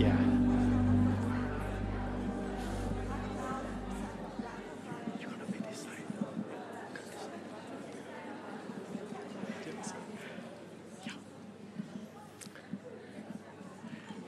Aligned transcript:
Yeah. 0.00 0.16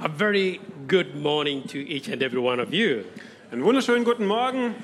A 0.00 0.08
very 0.08 0.60
good 0.86 1.16
morning 1.16 1.66
to 1.68 1.78
each 1.78 2.08
and 2.08 2.22
every 2.22 2.38
one 2.38 2.60
of 2.60 2.74
you. 2.74 3.06
Einen 3.50 3.64
wunderschönen 3.64 4.04
guten 4.04 4.26
Morgen. 4.26 4.74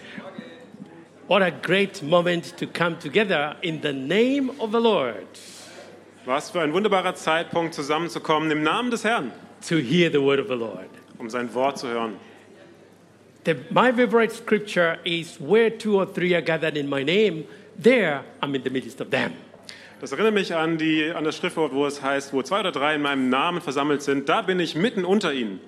What 1.26 1.42
a 1.42 1.50
great 1.50 2.02
moment 2.02 2.56
to 2.56 2.66
come 2.66 2.96
together 2.96 3.56
in 3.60 3.82
the 3.82 3.92
name 3.92 4.58
of 4.58 4.72
the 4.72 4.80
Lord 4.80 5.38
Was 6.24 6.50
für 6.50 6.62
ein 6.62 6.72
wunderbarer 6.72 7.14
Zeitpunkt, 7.14 7.74
zusammenzukommen 7.74 8.50
im 8.50 8.62
Namen 8.62 8.90
des 8.90 9.04
Herrn, 9.04 9.32
to 9.66 9.78
hear 9.78 10.10
the 10.10 10.20
word 10.20 10.38
of 10.38 10.48
the 10.48 10.56
Lord. 10.56 10.88
um 11.18 11.28
sein 11.28 11.52
Wort 11.54 11.78
zu 11.78 11.88
hören. 11.88 12.16
The, 13.44 13.56
my 13.70 13.92
favorite 13.92 14.32
scripture 14.32 14.98
is 15.04 15.38
where 15.40 15.70
two 15.70 15.96
or 15.96 16.06
three 16.06 16.34
are 16.34 16.42
gathered 16.42 16.76
in 16.76 16.88
my 16.88 17.02
name, 17.02 17.44
there 17.76 18.24
I'm 18.42 18.54
in 18.54 18.62
the 18.62 18.70
midst 18.70 19.00
of 19.00 19.10
them. 19.10 19.32
Das 20.00 20.12
erinnert 20.12 20.34
mich 20.34 20.54
an, 20.54 20.78
die, 20.78 21.10
an 21.10 21.24
das 21.24 21.36
Schriftwort, 21.36 21.72
wo 21.72 21.84
es 21.86 22.00
heißt, 22.00 22.32
wo 22.32 22.42
zwei 22.42 22.60
oder 22.60 22.70
drei 22.70 22.94
in 22.94 23.02
meinem 23.02 23.30
Namen 23.30 23.60
versammelt 23.60 24.02
sind, 24.02 24.28
da 24.28 24.42
bin 24.42 24.60
ich 24.60 24.76
mitten 24.76 25.04
unter 25.04 25.32
ihnen. 25.32 25.60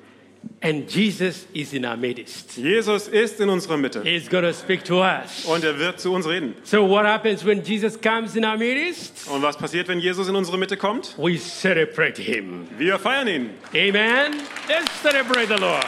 And 0.62 0.86
Jesus 0.86 1.46
is 1.54 1.72
in 1.72 1.86
our 1.86 1.96
midst. 1.96 2.58
Jesus 2.58 3.08
ist 3.08 3.40
in 3.40 3.48
unserer 3.48 3.78
Mitte 3.78 4.02
He's 4.02 4.28
going 4.28 4.44
to 4.44 4.52
speak 4.52 4.84
to 4.84 5.02
us. 5.02 5.46
und 5.46 5.64
er 5.64 5.78
wird 5.78 6.00
zu 6.00 6.12
uns 6.12 6.26
reden. 6.26 6.54
So, 6.64 6.84
what 6.86 7.06
happens 7.06 7.42
when 7.44 7.62
Jesus 7.62 7.98
comes 7.98 8.36
in 8.36 8.44
our 8.44 8.58
midst? 8.58 9.26
Und 9.30 9.42
was 9.42 9.56
passiert, 9.56 9.88
wenn 9.88 10.00
Jesus 10.00 10.28
in 10.28 10.36
unsere 10.36 10.58
Mitte 10.58 10.76
kommt? 10.76 11.14
We 11.16 11.38
celebrate 11.38 12.18
him. 12.20 12.66
Wir 12.76 12.98
feiern 12.98 13.28
ihn. 13.28 13.50
Amen. 13.74 14.34
Let's 14.68 14.92
celebrate 15.02 15.48
the 15.48 15.58
Lord. 15.58 15.86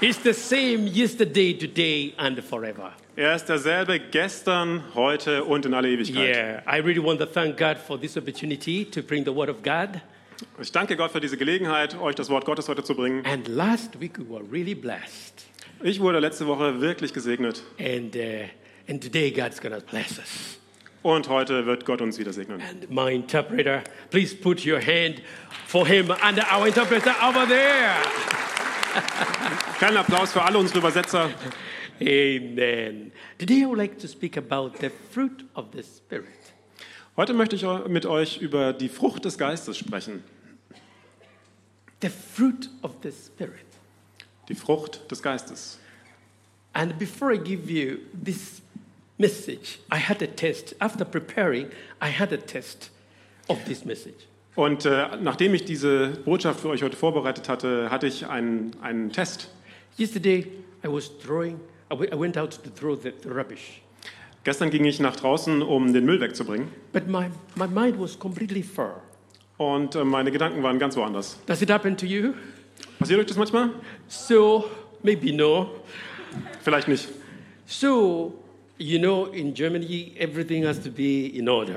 He's 0.00 0.18
the 0.18 0.32
same 0.32 0.86
yesterday, 0.86 1.52
today, 1.52 2.14
and 2.18 2.42
forever. 2.42 2.92
Er 3.16 3.34
ist 3.34 3.46
derselbe 3.48 3.98
gestern, 3.98 4.82
heute 4.94 5.44
und 5.44 5.66
in 5.66 5.74
alle 5.74 5.88
Ewigkeit. 5.90 6.36
Yeah, 6.36 6.62
I 6.66 6.78
really 6.80 7.02
want 7.02 7.18
to 7.20 7.26
thank 7.26 7.58
God 7.58 7.76
for 7.76 7.98
this 7.98 8.16
opportunity 8.16 8.84
to 8.86 9.02
bring 9.02 9.24
the 9.24 9.32
Word 9.32 9.50
of 9.50 9.62
God. 9.62 10.00
Ich 10.60 10.72
danke 10.72 10.96
Gott 10.96 11.12
für 11.12 11.20
diese 11.20 11.36
Gelegenheit, 11.36 11.98
euch 11.98 12.14
das 12.14 12.30
Wort 12.30 12.44
Gottes 12.44 12.68
heute 12.68 12.82
zu 12.82 12.94
bringen. 12.94 13.24
And 13.26 13.48
last 13.48 14.00
week 14.00 14.18
we 14.18 14.28
were 14.28 14.44
really 14.50 14.74
blessed. 14.74 15.44
Ich 15.82 16.00
wurde 16.00 16.18
letzte 16.18 16.46
Woche 16.46 16.80
wirklich 16.80 17.12
gesegnet 17.12 17.62
And, 17.78 18.14
uh, 18.14 18.20
and 18.88 19.02
today 19.02 19.30
God's 19.30 19.60
to 19.60 19.68
bless 19.90 20.18
us. 20.18 20.58
und 21.02 21.28
heute 21.28 21.64
wird 21.66 21.86
Gott 21.86 22.00
uns 22.02 22.18
wieder 22.18 22.32
segnen. 22.32 22.60
And 22.60 22.90
my 22.90 23.12
interpreter, 23.12 23.82
please 24.10 24.34
put 24.34 24.66
your 24.66 24.80
hand 24.80 25.22
for 25.66 25.86
him 25.86 26.10
and 26.10 26.38
our 26.52 26.66
interpreter 26.66 27.14
over 27.22 27.46
there. 27.46 27.94
Keinen 29.78 29.96
Applaus 29.96 30.32
für 30.32 30.42
alle 30.42 30.58
unsere 30.58 30.78
Übersetzer. 30.80 31.30
Amen. 32.00 33.12
Today 33.38 33.62
I 33.62 33.66
would 33.66 33.78
like 33.78 33.98
to 33.98 34.08
speak 34.08 34.36
about 34.36 34.72
the 34.80 34.90
fruit 35.12 35.44
of 35.54 35.66
the 35.72 35.82
Spirit. 35.82 36.39
Heute 37.20 37.34
möchte 37.34 37.54
ich 37.54 37.66
mit 37.86 38.06
euch 38.06 38.38
über 38.38 38.72
die 38.72 38.88
Frucht 38.88 39.26
des 39.26 39.36
Geistes 39.36 39.76
sprechen. 39.76 40.24
The 42.00 42.08
fruit 42.08 42.70
of 42.80 42.92
the 43.02 43.10
Spirit. 43.12 43.66
Die 44.48 44.54
Frucht 44.54 45.02
des 45.10 45.22
Geistes. 45.22 45.78
And 46.72 46.98
before 46.98 47.34
I 47.34 47.36
give 47.36 47.70
you 47.70 47.98
this 48.24 48.62
message, 49.18 49.80
I 49.92 49.98
had 49.98 50.22
a 50.22 50.26
test. 50.28 50.74
After 50.78 51.04
preparing, 51.04 51.66
I 52.02 52.08
had 52.10 52.32
a 52.32 52.38
test 52.38 52.90
of 53.48 53.62
this 53.66 53.84
message. 53.84 54.26
Und 54.54 54.86
äh, 54.86 55.18
nachdem 55.20 55.52
ich 55.52 55.66
diese 55.66 56.12
Botschaft 56.24 56.60
für 56.60 56.70
euch 56.70 56.82
heute 56.82 56.96
vorbereitet 56.96 57.50
hatte, 57.50 57.90
hatte 57.90 58.06
ich 58.06 58.28
einen, 58.28 58.74
einen 58.80 59.12
Test. 59.12 59.50
Yesterday, 59.98 60.46
I 60.82 60.88
was 60.88 61.10
throwing, 61.18 61.60
I 61.92 62.18
went 62.18 62.38
out 62.38 62.58
to 62.64 62.70
throw 62.70 62.98
the 62.98 63.12
rubbish. 63.28 63.82
Gestern 64.42 64.70
ging 64.70 64.84
ich 64.84 65.00
nach 65.00 65.16
draußen, 65.16 65.62
um 65.62 65.92
den 65.92 66.04
Müll 66.04 66.20
wegzubringen. 66.20 66.68
But 66.92 67.06
my, 67.08 67.26
my 67.56 67.66
mind 67.66 68.00
was 68.00 68.18
completely 68.18 68.62
far. 68.62 69.02
Und 69.58 69.94
äh, 69.94 70.04
meine 70.04 70.30
Gedanken 70.30 70.62
waren 70.62 70.78
ganz 70.78 70.96
woanders. 70.96 71.38
Does 71.46 71.60
it 71.60 71.70
happen 71.70 71.96
to 71.96 72.06
you? 72.06 72.32
Passiert 72.98 73.20
euch 73.20 73.26
das 73.26 73.36
manchmal? 73.36 73.70
So, 74.08 74.64
maybe 75.02 75.34
no. 75.34 75.70
Vielleicht 76.62 76.88
nicht. 76.88 77.08
So, 77.66 78.42
you 78.78 78.98
know, 78.98 79.26
in 79.26 79.52
Germany, 79.52 80.14
everything 80.18 80.64
has 80.64 80.82
to 80.82 80.90
be 80.90 81.26
in 81.26 81.46
order. 81.46 81.74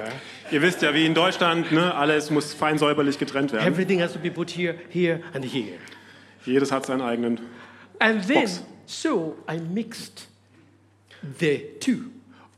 Ihr 0.49 0.61
wisst 0.61 0.81
ja, 0.81 0.93
wie 0.93 1.05
in 1.05 1.13
Deutschland, 1.13 1.71
ne, 1.71 1.93
alles 1.93 2.29
muss 2.31 2.53
fein 2.53 2.77
säuberlich 2.77 3.19
getrennt 3.19 3.51
werden. 3.51 3.67
Everything 3.67 4.01
has 4.01 4.13
to 4.13 4.19
be 4.19 4.31
put 4.31 4.49
here, 4.49 4.75
here, 4.89 5.19
and 5.33 5.43
here. 5.43 5.77
Jedes 6.45 6.71
hat 6.71 6.85
seinen 6.85 7.01
eigenen. 7.01 7.41
And 7.99 8.25
then, 8.25 8.43
Box. 8.43 8.63
so 8.85 9.35
I 9.49 9.59
mixed 9.59 10.27
the 11.39 11.61
two. 11.81 12.05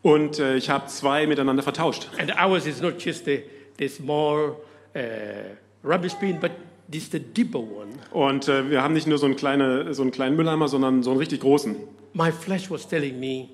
Und 0.05 0.37
äh, 0.37 0.55
ich 0.55 0.69
habe 0.69 0.85
zwei 0.85 1.25
miteinander 1.25 1.63
vertauscht. 1.63 2.09
And 2.19 2.31
ours 2.39 2.67
is 2.67 2.79
not 2.79 3.03
just 3.03 3.25
the, 3.25 3.41
the 3.79 3.87
small 3.87 4.55
uh, 4.95 4.99
rubbish 5.83 6.13
bin, 6.13 6.39
but 6.39 6.51
this 6.91 7.09
the 7.09 7.19
deeper 7.19 7.57
one. 7.57 7.93
Und 8.11 8.47
äh, 8.47 8.69
wir 8.69 8.83
haben 8.83 8.93
nicht 8.93 9.07
nur 9.07 9.17
so 9.17 9.25
einen, 9.25 9.35
kleine, 9.35 9.95
so 9.95 10.03
einen 10.03 10.11
kleinen 10.11 10.35
Mülleimer, 10.35 10.67
sondern 10.67 11.01
so 11.01 11.09
einen 11.09 11.17
richtig 11.17 11.39
großen. 11.39 11.75
My 12.13 12.31
flesh 12.31 12.69
was 12.69 12.87
telling 12.87 13.19
me, 13.19 13.49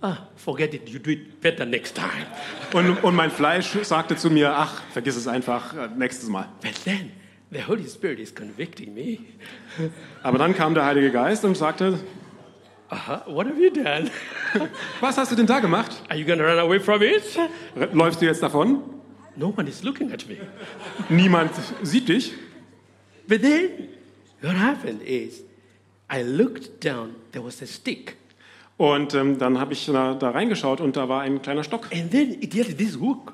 ah, 0.00 0.16
forget 0.34 0.74
it, 0.74 0.88
you 0.88 0.98
do 0.98 1.10
it 1.10 1.40
better 1.40 1.64
next 1.64 1.94
time. 1.94 2.26
Und, 2.72 3.04
und 3.04 3.14
mein 3.14 3.30
Fleisch 3.30 3.78
sagte 3.82 4.16
zu 4.16 4.30
mir, 4.30 4.52
ach, 4.52 4.82
vergiss 4.92 5.14
es 5.14 5.28
einfach, 5.28 5.76
äh, 5.76 5.88
nächstes 5.96 6.28
Mal. 6.28 6.48
But 6.60 6.74
then 6.82 7.12
the 7.52 7.60
Holy 7.68 7.86
Spirit 7.88 8.18
is 8.18 8.34
convicting 8.34 8.94
me. 8.94 9.18
Aber 10.24 10.38
dann 10.38 10.56
kam 10.56 10.74
der 10.74 10.86
Heilige 10.86 11.12
Geist 11.12 11.44
und 11.44 11.56
sagte, 11.56 12.00
Uh-huh, 12.90 13.22
what 13.26 13.46
have 13.46 13.58
you 13.58 13.70
done? 13.70 14.10
was 15.00 15.16
hast 15.18 15.32
du 15.32 15.36
denn 15.36 15.46
da 15.46 15.60
gemacht? 15.60 16.02
Are 16.08 16.18
you 16.18 16.24
to 16.38 16.44
run 16.44 16.58
away 16.58 16.78
from 16.80 17.02
it? 17.02 17.22
Läufst 17.92 18.20
du 18.20 18.26
jetzt 18.26 18.42
davon? 18.42 18.82
No 19.36 19.52
one 19.56 19.68
is 19.68 19.82
looking 19.82 20.12
at 20.12 20.26
me. 20.28 20.36
Niemand 21.08 21.50
sieht 21.82 22.08
dich. 22.08 22.32
But 23.26 23.42
then 23.42 23.88
what 24.42 24.54
happened 24.56 25.02
is 25.02 25.42
I 26.12 26.22
looked 26.22 26.84
down, 26.84 27.14
there 27.32 27.44
was 27.44 27.60
a 27.62 27.66
stick. 27.66 28.16
Und 28.76 29.14
ähm, 29.14 29.38
dann 29.38 29.58
habe 29.58 29.72
ich 29.72 29.86
da, 29.86 30.14
da 30.14 30.30
reingeschaut 30.30 30.80
und 30.80 30.96
da 30.96 31.08
war 31.08 31.22
ein 31.22 31.40
kleiner 31.42 31.64
Stock. 31.64 31.88
And 31.92 32.10
then 32.10 32.36
it 32.40 32.54
had 32.54 32.76
this 32.76 32.98
hook. 32.98 33.32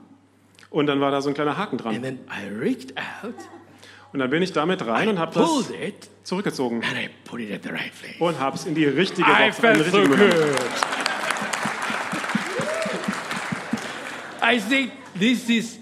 Und 0.70 0.86
dann 0.86 1.00
war 1.00 1.10
da 1.10 1.20
so 1.20 1.28
ein 1.28 1.34
kleiner 1.34 1.56
Haken 1.56 1.80
And 1.80 1.84
dran. 1.84 2.03
then 2.03 2.19
I 2.28 2.48
reached 2.48 2.97
out, 2.97 3.34
Und 4.12 4.20
dann 4.20 4.30
bin 4.30 4.42
ich 4.42 4.53
damit 4.53 4.86
rein 4.86 5.09
und 5.09 5.19
habe 5.19 5.34
das 5.34 5.70
it, 5.70 6.09
zurückgezogen. 6.22 6.82
and 6.82 6.92
I 6.97 7.09
put 7.25 7.41
it 7.41 7.53
at 7.53 7.62
the 7.62 7.70
right 7.70 7.92
place. 8.00 8.20
Und 8.20 8.38
habe 8.38 8.56
es 8.56 8.66
in 8.66 8.75
die 8.75 8.84
richtige 8.84 9.28
I 9.28 9.47
Box, 9.47 9.56
den 9.56 9.75
felt 9.76 9.91
so 9.91 10.03
good. 10.03 10.19
I 14.50 14.58
think 14.60 14.90
this 15.18 15.48
is 15.48 15.78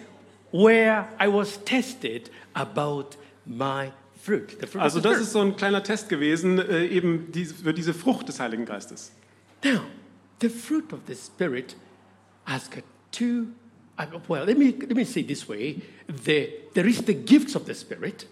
where 0.53 1.07
I 1.19 1.29
was 1.29 1.59
tested 1.65 2.31
about 2.55 3.17
my 3.47 3.93
fruit. 4.21 4.53
Fruit 4.69 4.83
Also 4.83 5.01
das 5.01 5.19
ist 5.21 5.33
so 5.33 5.41
ein 5.41 5.57
kleiner 5.57 5.83
Test 5.83 6.09
gewesen, 6.09 6.59
äh, 6.59 6.87
eben 6.87 7.31
diese, 7.33 7.55
für 7.55 7.73
diese 7.73 7.95
Frucht 7.95 8.29
des 8.29 8.41
Heiligen 8.41 8.65
Geistes. 8.67 9.13
Now, 9.65 9.81
the 10.41 10.49
fruit 10.49 10.93
of 10.93 11.01
the 11.07 11.15
Spirit 11.15 11.77
has 12.45 12.69
got 12.71 12.85
two. 13.11 13.47
uh, 13.99 14.05
Well, 14.29 14.45
let 14.45 14.59
me 14.59 14.75
let 14.79 14.95
me 14.95 15.05
say 15.05 15.23
this 15.23 15.49
way: 15.49 15.81
the, 16.07 16.49
there 16.75 16.87
is 16.89 16.99
the 17.05 17.15
gifts 17.15 17.57
of 17.57 17.65
the 17.67 17.75
Spirit, 17.75 18.27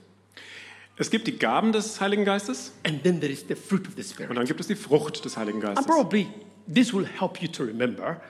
Es 0.98 1.10
gibt 1.10 1.26
die 1.26 1.36
Gaben 1.38 1.72
des 1.72 2.00
Heiligen 2.00 2.24
Geistes 2.24 2.72
and 2.84 3.02
then 3.02 3.20
there 3.20 3.30
is 3.32 3.44
the 3.48 3.54
fruit 3.54 3.86
of 3.86 3.94
the 3.96 4.00
und 4.02 4.06
Spirit. 4.08 4.36
dann 4.36 4.46
gibt 4.46 4.60
es 4.60 4.66
die 4.66 4.74
Frucht 4.76 5.24
des 5.24 5.36
Heiligen 5.36 5.62
And 5.64 5.76
Geistes. 5.76 5.86
probably 5.86 6.26
this 6.72 6.92
will 6.94 7.04
help 7.06 7.42
you 7.42 7.48
to 7.48 7.64
remember 7.64 8.20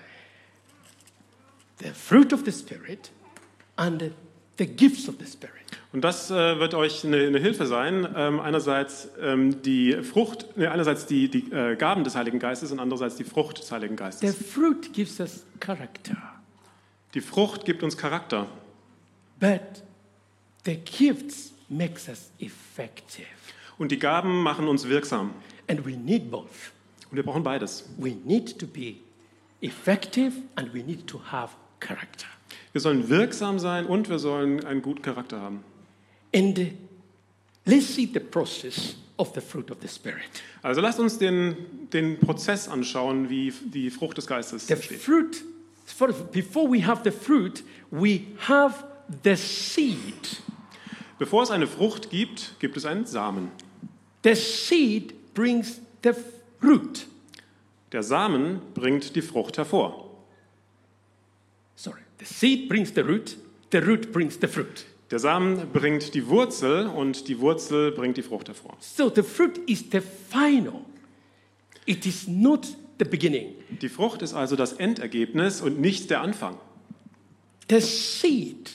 the 1.78 1.90
fruit 1.90 2.32
of 2.32 2.44
the 2.44 2.52
Spirit 2.52 3.10
and 3.76 4.10
the 4.58 4.66
gifts 4.66 5.08
of 5.08 5.16
the 5.18 5.26
Spirit. 5.26 5.52
Und 5.92 6.02
das 6.02 6.30
äh, 6.30 6.58
wird 6.58 6.74
euch 6.74 7.04
eine, 7.04 7.18
eine 7.26 7.38
Hilfe 7.38 7.66
sein. 7.66 8.06
Ähm, 8.16 8.40
einerseits 8.40 9.08
ähm, 9.20 9.62
die 9.62 9.92
Frucht, 10.02 10.56
ne, 10.56 10.70
einerseits 10.70 11.06
die, 11.06 11.28
die 11.30 11.50
äh, 11.52 11.76
Gaben 11.76 12.04
des 12.04 12.16
Heiligen 12.16 12.38
Geistes 12.38 12.70
und 12.72 12.80
andererseits 12.80 13.16
die 13.16 13.24
Frucht 13.24 13.58
des 13.58 13.70
Heiligen 13.72 13.94
The 13.96 14.02
Geistes. 14.04 14.36
fruit 14.36 14.92
gives 14.92 15.20
us 15.20 15.44
character, 15.60 16.16
Die 17.14 17.20
Frucht 17.20 17.64
gibt 17.64 17.82
uns 17.82 17.96
Charakter, 17.96 18.46
but 19.40 19.82
the 20.64 20.76
gifts 20.76 21.52
makes 21.68 22.08
us 22.08 22.30
effective. 22.38 23.26
und 23.78 23.90
die 23.92 23.98
Gaben 23.98 24.42
machen 24.42 24.68
uns 24.68 24.88
wirksam. 24.88 25.32
And 25.68 25.84
we 25.84 25.96
need 25.96 26.30
both. 26.30 26.72
Und 27.10 27.16
wir 27.16 27.22
brauchen 27.24 27.42
beides. 27.42 27.88
We 27.98 28.14
need 28.24 28.58
to 28.58 28.66
be 28.66 28.96
effective 29.60 30.32
and 30.56 30.72
we 30.74 30.82
need 30.82 31.06
to 31.06 31.20
have 31.30 31.52
character. 31.80 32.26
Wir 32.72 32.80
sollen 32.80 33.08
wirksam 33.08 33.58
sein 33.58 33.86
und 33.86 34.08
wir 34.08 34.18
sollen 34.18 34.64
einen 34.64 34.82
guten 34.82 35.02
Charakter 35.02 35.40
haben. 35.40 35.64
And 36.34 36.58
uh, 36.58 36.66
let's 37.64 37.94
see 37.94 38.06
the 38.12 38.20
process 38.20 38.96
of 39.16 39.32
the 39.34 39.40
fruit 39.40 39.70
of 39.70 39.78
the 39.80 39.88
Spirit. 39.88 40.20
Also 40.62 40.80
lasst 40.82 40.98
uns 41.00 41.18
den, 41.18 41.56
den 41.92 42.18
Prozess 42.18 42.68
anschauen, 42.68 43.30
wie 43.30 43.52
die 43.72 43.90
Frucht 43.90 44.18
des 44.18 44.26
Geistes 44.26 44.66
The 44.66 44.74
entsteht. 44.74 45.00
fruit, 45.00 45.42
for- 45.86 46.12
before 46.12 46.70
we 46.70 46.84
have 46.86 47.00
the 47.04 47.10
fruit, 47.10 47.64
we 47.90 48.20
have 48.46 48.84
the 49.24 49.36
seed. 49.36 50.42
Bevor 51.18 51.44
es 51.44 51.50
eine 51.50 51.66
Frucht 51.66 52.10
gibt, 52.10 52.56
gibt 52.58 52.76
es 52.76 52.84
einen 52.84 53.06
Samen. 53.06 53.50
The 54.22 54.34
seed 54.34 55.32
brings 55.32 55.80
the 56.02 56.10
root. 56.62 57.06
Der 57.92 58.02
Samen 58.02 58.60
bringt 58.74 59.16
die 59.16 59.22
Frucht 59.22 59.56
hervor. 59.56 60.05
Sorry. 61.76 62.00
The 62.18 62.24
seed 62.24 62.68
brings 62.68 62.92
the 62.92 63.04
root, 63.04 63.36
the 63.70 63.80
root 63.80 64.12
brings 64.12 64.38
the 64.40 64.48
fruit. 64.48 64.86
Der 65.10 65.20
Samen 65.20 65.70
bringt 65.72 66.14
die 66.14 66.26
Wurzel 66.26 66.88
und 66.88 67.28
die 67.28 67.38
Wurzel 67.38 67.92
bringt 67.92 68.16
die 68.16 68.22
Frucht 68.22 68.48
hervor. 68.48 68.76
So 68.80 69.08
the 69.14 69.22
fruit 69.22 69.58
is 69.68 69.84
the 69.92 70.00
final. 70.00 70.84
It 71.84 72.04
is 72.06 72.26
not 72.26 72.66
the 72.98 73.04
beginning. 73.04 73.54
Die 73.80 73.88
Frucht 73.88 74.22
ist 74.22 74.34
also 74.34 74.56
das 74.56 74.72
Endergebnis 74.72 75.60
und 75.60 75.80
nicht 75.80 76.10
der 76.10 76.22
Anfang. 76.22 76.58
The 77.70 77.80
seed 77.80 78.70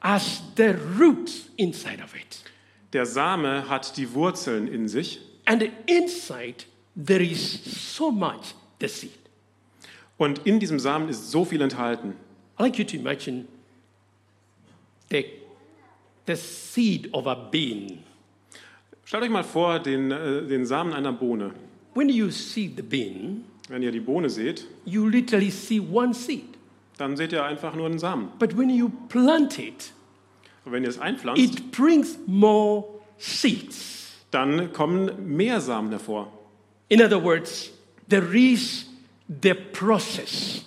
has 0.00 0.42
the 0.56 0.74
roots 0.98 1.50
inside 1.56 2.02
of 2.02 2.14
it. 2.14 2.42
Der 2.94 3.04
Same 3.04 3.68
hat 3.68 3.96
die 3.98 4.14
Wurzeln 4.14 4.68
in 4.68 4.88
sich 4.88 5.20
And 5.44 5.70
inside 5.86 6.64
there 6.94 7.22
is 7.22 7.64
so 7.94 8.10
much 8.10 8.54
the 8.80 8.88
seed. 8.88 9.27
Und 10.18 10.46
in 10.46 10.60
diesem 10.60 10.78
Samen 10.78 11.08
ist 11.08 11.30
so 11.30 11.44
viel 11.44 11.60
enthalten. 11.62 12.14
I 12.58 12.64
like 12.64 12.78
you 12.78 12.84
to 12.84 12.96
imagine 12.96 13.46
the, 15.10 15.24
the 16.26 16.34
seed 16.36 17.12
of 17.14 17.26
a 17.26 17.34
bean. 17.34 18.00
Stellt 19.04 19.22
euch 19.22 19.30
mal 19.30 19.44
vor 19.44 19.78
den, 19.78 20.10
äh, 20.10 20.42
den 20.46 20.66
Samen 20.66 20.92
einer 20.92 21.12
Bohne. 21.12 21.52
When 21.94 22.08
you 22.10 22.30
see 22.30 22.70
the 22.74 22.82
bean, 22.82 23.44
Wenn 23.68 23.82
ihr 23.82 23.92
die 23.92 24.00
Bohne 24.00 24.28
seht, 24.30 24.66
you 24.84 25.06
literally 25.08 25.50
see 25.50 25.80
one 25.80 26.12
seed. 26.14 26.44
dann 26.98 27.16
seht 27.16 27.32
ihr 27.32 27.44
einfach 27.44 27.74
nur 27.74 27.86
einen 27.86 27.98
Samen. 27.98 28.28
But 28.38 28.56
when 28.58 28.70
you 28.70 28.90
plant 29.08 29.58
it, 29.58 29.92
Und 30.64 30.72
wenn 30.72 30.82
ihr 30.82 30.88
es 30.90 30.98
einpflanzt, 30.98 31.40
it 31.42 31.70
brings 31.72 32.18
more 32.26 32.84
seeds. 33.18 34.12
dann 34.30 34.72
kommen 34.72 35.34
mehr 35.36 35.60
Samen 35.60 35.90
hervor. 35.90 36.30
In 36.88 37.00
other 37.02 37.22
words, 37.22 37.70
there 38.08 38.26
is 38.36 38.86
the 39.28 39.54
process 39.54 40.64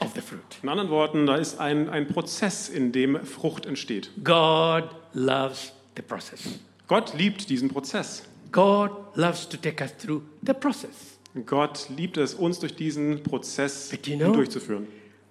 of 0.00 0.12
the 0.14 0.20
fruit. 0.20 0.58
In 0.62 0.68
anderen 0.68 0.90
Worten, 0.90 1.26
da 1.26 1.36
ist 1.36 1.58
ein, 1.60 1.88
ein 1.88 2.06
Prozess, 2.08 2.68
in 2.68 2.92
dem 2.92 3.24
Frucht 3.24 3.66
entsteht. 3.66 4.10
God 4.24 4.84
loves 5.12 5.72
the 5.96 6.02
process. 6.02 6.58
Gott 6.86 7.14
liebt 7.14 7.50
diesen 7.50 7.68
Prozess. 7.68 8.22
God 8.50 8.90
loves 9.14 9.48
to 9.48 9.56
take 9.56 9.82
us 9.82 9.94
through 9.96 10.22
the 10.46 10.54
process. 10.54 11.18
Gott 11.46 11.88
liebt 11.94 12.16
es, 12.16 12.34
uns 12.34 12.58
durch 12.58 12.74
diesen 12.74 13.22
Prozess 13.22 13.90
But 13.90 14.06
you 14.06 14.16
know- 14.16 14.32
durchzuführen. 14.32 14.86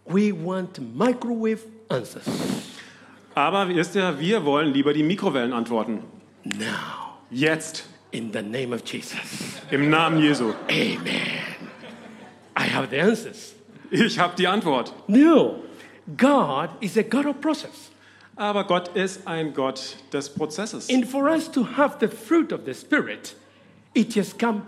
We 0.05 0.31
want 0.31 0.79
microwave 0.95 1.59
answers. 1.89 2.23
Aber 3.35 3.67
wisst 3.67 3.95
ihr, 3.95 4.17
wir 4.19 4.45
wollen 4.45 4.73
lieber 4.73 4.93
die 4.93 5.03
Mikrowellenantworten. 5.03 5.99
Now, 6.43 7.17
Jetzt, 7.29 7.85
in 8.11 8.31
the 8.31 8.41
name 8.41 8.73
of 8.73 8.81
Jesus. 8.85 9.19
im 9.69 9.89
Namen 9.89 10.19
Jesu. 10.21 10.53
Amen. 10.69 11.56
I 12.67 12.69
have 12.69 12.89
the 12.89 12.99
answers. 12.99 13.55
Ich 13.89 14.19
habe 14.19 14.35
die 14.35 14.47
Antwort. 14.47 14.93
No, 15.07 15.63
God 16.17 16.69
is 16.81 16.97
a 16.97 17.03
God 17.03 17.25
of 17.25 17.39
process. 17.39 17.91
Aber 18.35 18.65
Gott 18.65 18.89
ist 18.95 19.25
ein 19.25 19.53
Gott 19.53 19.95
des 20.11 20.29
Prozesses. 20.29 20.89
And 20.89 21.07
for 21.07 21.29
us 21.29 21.49
to 21.51 21.65
have 21.77 21.97
the 21.99 22.07
fruit 22.07 22.51
of 22.51 22.61
the 22.65 22.73
Spirit, 22.73 23.35
it 23.93 24.15
has 24.15 24.37
come 24.37 24.63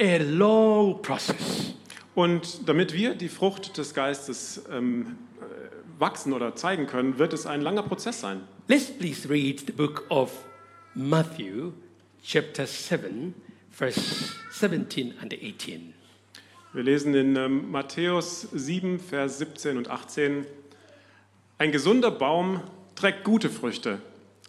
a 0.00 0.18
long 0.18 1.02
process. 1.02 1.74
Und 2.14 2.68
damit 2.68 2.94
wir 2.94 3.14
die 3.14 3.28
Frucht 3.28 3.76
des 3.76 3.92
Geistes 3.92 4.62
ähm, 4.70 5.18
äh, 5.40 6.00
wachsen 6.00 6.32
oder 6.32 6.54
zeigen 6.54 6.86
können, 6.86 7.18
wird 7.18 7.32
es 7.32 7.46
ein 7.46 7.60
langer 7.60 7.82
Prozess 7.82 8.20
sein. 8.20 8.42
Let's 8.68 8.86
please 8.86 9.28
read 9.28 9.64
the 9.66 9.72
book 9.72 10.04
of 10.08 10.30
Matthew, 10.94 11.72
chapter 12.22 12.66
7, 12.66 13.34
verse 13.70 14.30
17 14.52 15.14
and 15.20 15.34
18. 15.34 15.93
Wir 16.74 16.82
lesen 16.82 17.14
in 17.14 17.36
ähm, 17.36 17.70
Matthäus 17.70 18.48
7, 18.52 18.98
Vers 18.98 19.38
17 19.38 19.78
und 19.78 19.90
18. 19.90 20.44
Ein 21.56 21.70
gesunder 21.70 22.10
Baum 22.10 22.62
trägt 22.96 23.22
gute 23.22 23.48
Früchte, 23.48 24.00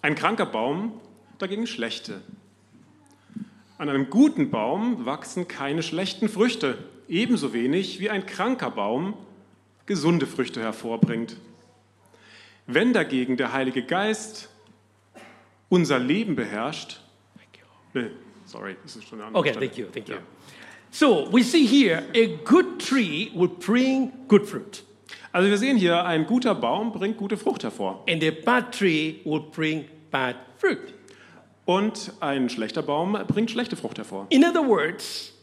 ein 0.01 0.15
kranker 0.15 0.47
Baum 0.47 0.99
dagegen 1.37 1.67
schlechte. 1.67 2.21
An 3.77 3.89
einem 3.89 4.09
guten 4.09 4.49
Baum 4.49 5.05
wachsen 5.05 5.47
keine 5.47 5.83
schlechten 5.83 6.27
Früchte, 6.27 6.79
ebenso 7.07 7.53
wenig 7.53 7.99
wie 7.99 8.09
ein 8.09 8.25
kranker 8.25 8.71
Baum 8.71 9.13
gesunde 9.85 10.25
Früchte 10.25 10.59
hervorbringt. 10.61 11.37
Wenn 12.65 12.91
dagegen 12.91 13.37
der 13.37 13.53
Heilige 13.53 13.83
Geist 13.83 14.49
unser 15.69 15.99
Leben 15.99 16.35
beherrscht, 16.35 17.01
sorry, 18.45 18.77
das 18.81 18.95
ist 18.95 19.07
schon 19.07 19.19
eine 19.19 19.27
andere 19.27 19.41
Okay, 19.41 19.51
Stelle. 19.51 19.67
thank 19.67 19.77
you, 19.77 19.85
thank 19.93 20.09
you. 20.09 20.15
Ja. 20.15 20.21
So 20.97 21.29
we 21.29 21.43
see 21.43 21.65
here 21.65 22.03
a 22.13 22.37
good 22.45 22.79
tree 22.79 23.29
will 23.35 23.49
bring 23.49 24.13
good 24.29 24.45
fruit, 24.47 24.81
Also 25.33 25.49
wir 25.49 25.57
sehen 25.57 25.75
hier, 25.75 26.05
ein 26.05 26.25
guter 26.25 26.55
Baum 26.55 26.93
bringt 26.93 27.17
gute 27.17 27.35
Frucht 27.35 27.63
hervor. 27.63 28.01
and 28.07 28.23
a 28.23 28.31
bad 28.31 28.71
tree 28.71 29.19
will 29.25 29.41
bring 29.41 29.83
bad 30.09 30.37
fruit. 30.57 30.93
Und 31.65 32.13
ein 32.21 32.47
schlechter 32.49 32.81
Baum 32.81 33.17
bringt 33.27 33.51
schlechte 33.51 33.75
Frucht 33.75 33.97
hervor. 33.97 34.27
In 34.29 34.45
other 34.45 34.65
words, 34.65 35.33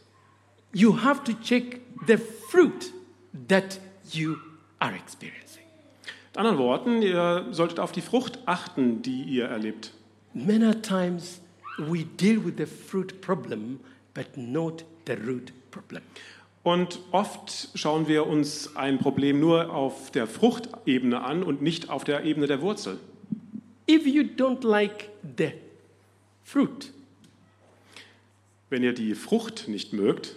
you 0.73 0.97
have 1.03 1.23
to 1.23 1.33
check 1.33 1.81
the 2.07 2.17
fruit 2.17 2.91
that 3.47 3.79
you 4.11 4.37
are 4.79 4.95
experiencing. 4.95 5.61
Mit 6.31 6.37
anderen 6.37 6.57
Worten, 6.57 7.03
ihr 7.03 7.45
solltet 7.51 7.79
auf 7.79 7.91
die 7.91 8.01
Frucht 8.01 8.39
achten, 8.47 9.03
die 9.03 9.21
ihr 9.21 9.45
erlebt. 9.45 9.93
Many 10.33 10.73
times 10.81 11.41
we 11.77 12.05
deal 12.05 12.43
with 12.43 12.55
the 12.57 12.65
fruit 12.65 13.21
problem, 13.21 13.81
but 14.15 14.35
not 14.35 14.83
the 15.07 15.13
root 15.13 15.51
problem. 15.71 16.01
Und 16.63 16.99
oft 17.11 17.69
schauen 17.75 18.07
wir 18.07 18.25
uns 18.25 18.75
ein 18.77 18.97
Problem 18.97 19.39
nur 19.39 19.73
auf 19.73 20.11
der 20.11 20.27
Fruchtebene 20.27 21.21
an 21.21 21.43
und 21.43 21.61
nicht 21.61 21.89
auf 21.89 22.03
der 22.05 22.23
Ebene 22.23 22.47
der 22.47 22.61
Wurzel. 22.61 22.99
If 23.89 24.05
you 24.07 24.23
don't 24.23 24.65
like 24.65 25.09
the 25.37 25.51
fruit, 26.43 26.91
Wenn 28.69 28.81
ihr 28.81 28.93
die 28.93 29.13
Frucht 29.13 29.67
nicht 29.67 29.93
mögt, 29.93 30.35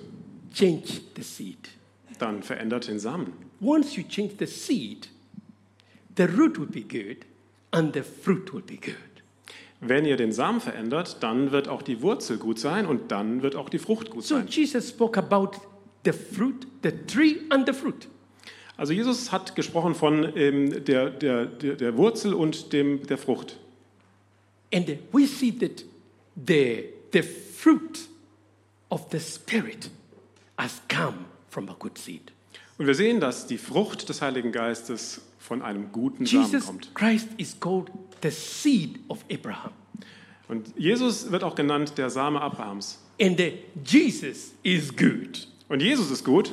change 0.52 1.00
the 1.16 1.22
seed. 1.22 1.70
dann 2.18 2.42
verändert 2.42 2.88
den 2.88 2.98
Samen. 2.98 3.32
Once 3.60 3.96
you 3.96 4.02
change 4.02 4.34
the 4.38 4.46
seed, 4.46 5.08
the 6.16 6.24
root 6.24 6.58
will 6.58 6.66
be 6.66 6.82
good 6.82 7.24
and 7.70 7.94
the 7.94 8.02
fruit 8.02 8.52
will 8.52 8.62
be 8.62 8.76
good. 8.76 9.15
Wenn 9.80 10.04
ihr 10.04 10.16
den 10.16 10.32
Samen 10.32 10.60
verändert, 10.60 11.18
dann 11.22 11.52
wird 11.52 11.68
auch 11.68 11.82
die 11.82 12.00
Wurzel 12.02 12.38
gut 12.38 12.58
sein 12.58 12.86
und 12.86 13.12
dann 13.12 13.42
wird 13.42 13.56
auch 13.56 13.68
die 13.68 13.78
Frucht 13.78 14.10
gut 14.10 14.24
So 14.24 14.36
sein. 14.36 14.46
Jesus 14.48 14.88
spoke 14.88 15.18
about 15.18 15.58
the 16.04 16.12
fruit, 16.12 16.66
the 16.82 16.92
tree 17.06 17.36
and 17.50 17.66
the 17.66 17.74
fruit. 17.74 18.08
Also 18.76 18.92
Jesus 18.92 19.32
hat 19.32 19.54
gesprochen 19.54 19.94
von 19.94 20.36
ähm, 20.36 20.84
der, 20.84 21.10
der, 21.10 21.46
der, 21.46 21.76
der 21.76 21.96
Wurzel 21.96 22.34
und 22.34 22.72
dem, 22.72 23.06
der 23.06 23.18
Frucht. 23.18 23.58
And 24.72 24.88
we 25.12 25.26
see 25.26 25.52
that 25.52 25.84
the, 26.36 26.84
the 27.12 27.22
fruit 27.22 28.08
of 28.90 29.06
the 29.10 29.20
Spirit 29.20 29.90
has 30.58 30.80
come 30.88 31.26
from 31.48 31.68
a 31.68 31.76
good 31.78 31.96
seed. 31.98 32.32
Und 32.78 32.86
wir 32.86 32.94
sehen, 32.94 33.20
dass 33.20 33.46
die 33.46 33.58
Frucht 33.58 34.08
des 34.08 34.20
Heiligen 34.20 34.52
Geistes 34.52 35.22
von 35.38 35.62
einem 35.62 35.92
guten 35.92 36.26
Samen 36.26 36.44
Jesus 36.44 36.66
kommt. 36.66 36.94
Christ 36.94 37.28
is 37.38 37.58
called 37.58 37.90
the 38.22 38.30
seed 38.30 39.00
of 39.08 39.24
Abraham. 39.32 39.72
Und 40.48 40.72
Jesus 40.76 41.30
wird 41.30 41.42
auch 41.42 41.54
genannt 41.54 41.94
der 41.96 42.10
Same 42.10 42.40
Abrahams. 42.40 42.98
And 43.20 43.40
Jesus 43.84 44.52
is 44.62 44.94
good. 44.94 45.48
Und 45.68 45.80
Jesus 45.80 46.10
ist 46.10 46.24
gut. 46.24 46.52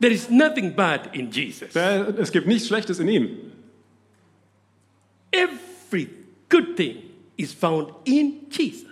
There 0.00 0.12
is 0.12 0.30
nothing 0.30 0.74
bad 0.76 1.14
in 1.14 1.30
Jesus. 1.30 1.74
Es 1.74 2.30
gibt 2.30 2.46
nichts 2.46 2.68
Schlechtes 2.68 3.00
in 3.00 3.08
ihm. 3.08 3.30
Every 5.32 6.08
good 6.48 6.76
thing 6.76 6.98
is 7.36 7.52
found 7.52 7.92
in 8.04 8.46
Jesus. 8.50 8.86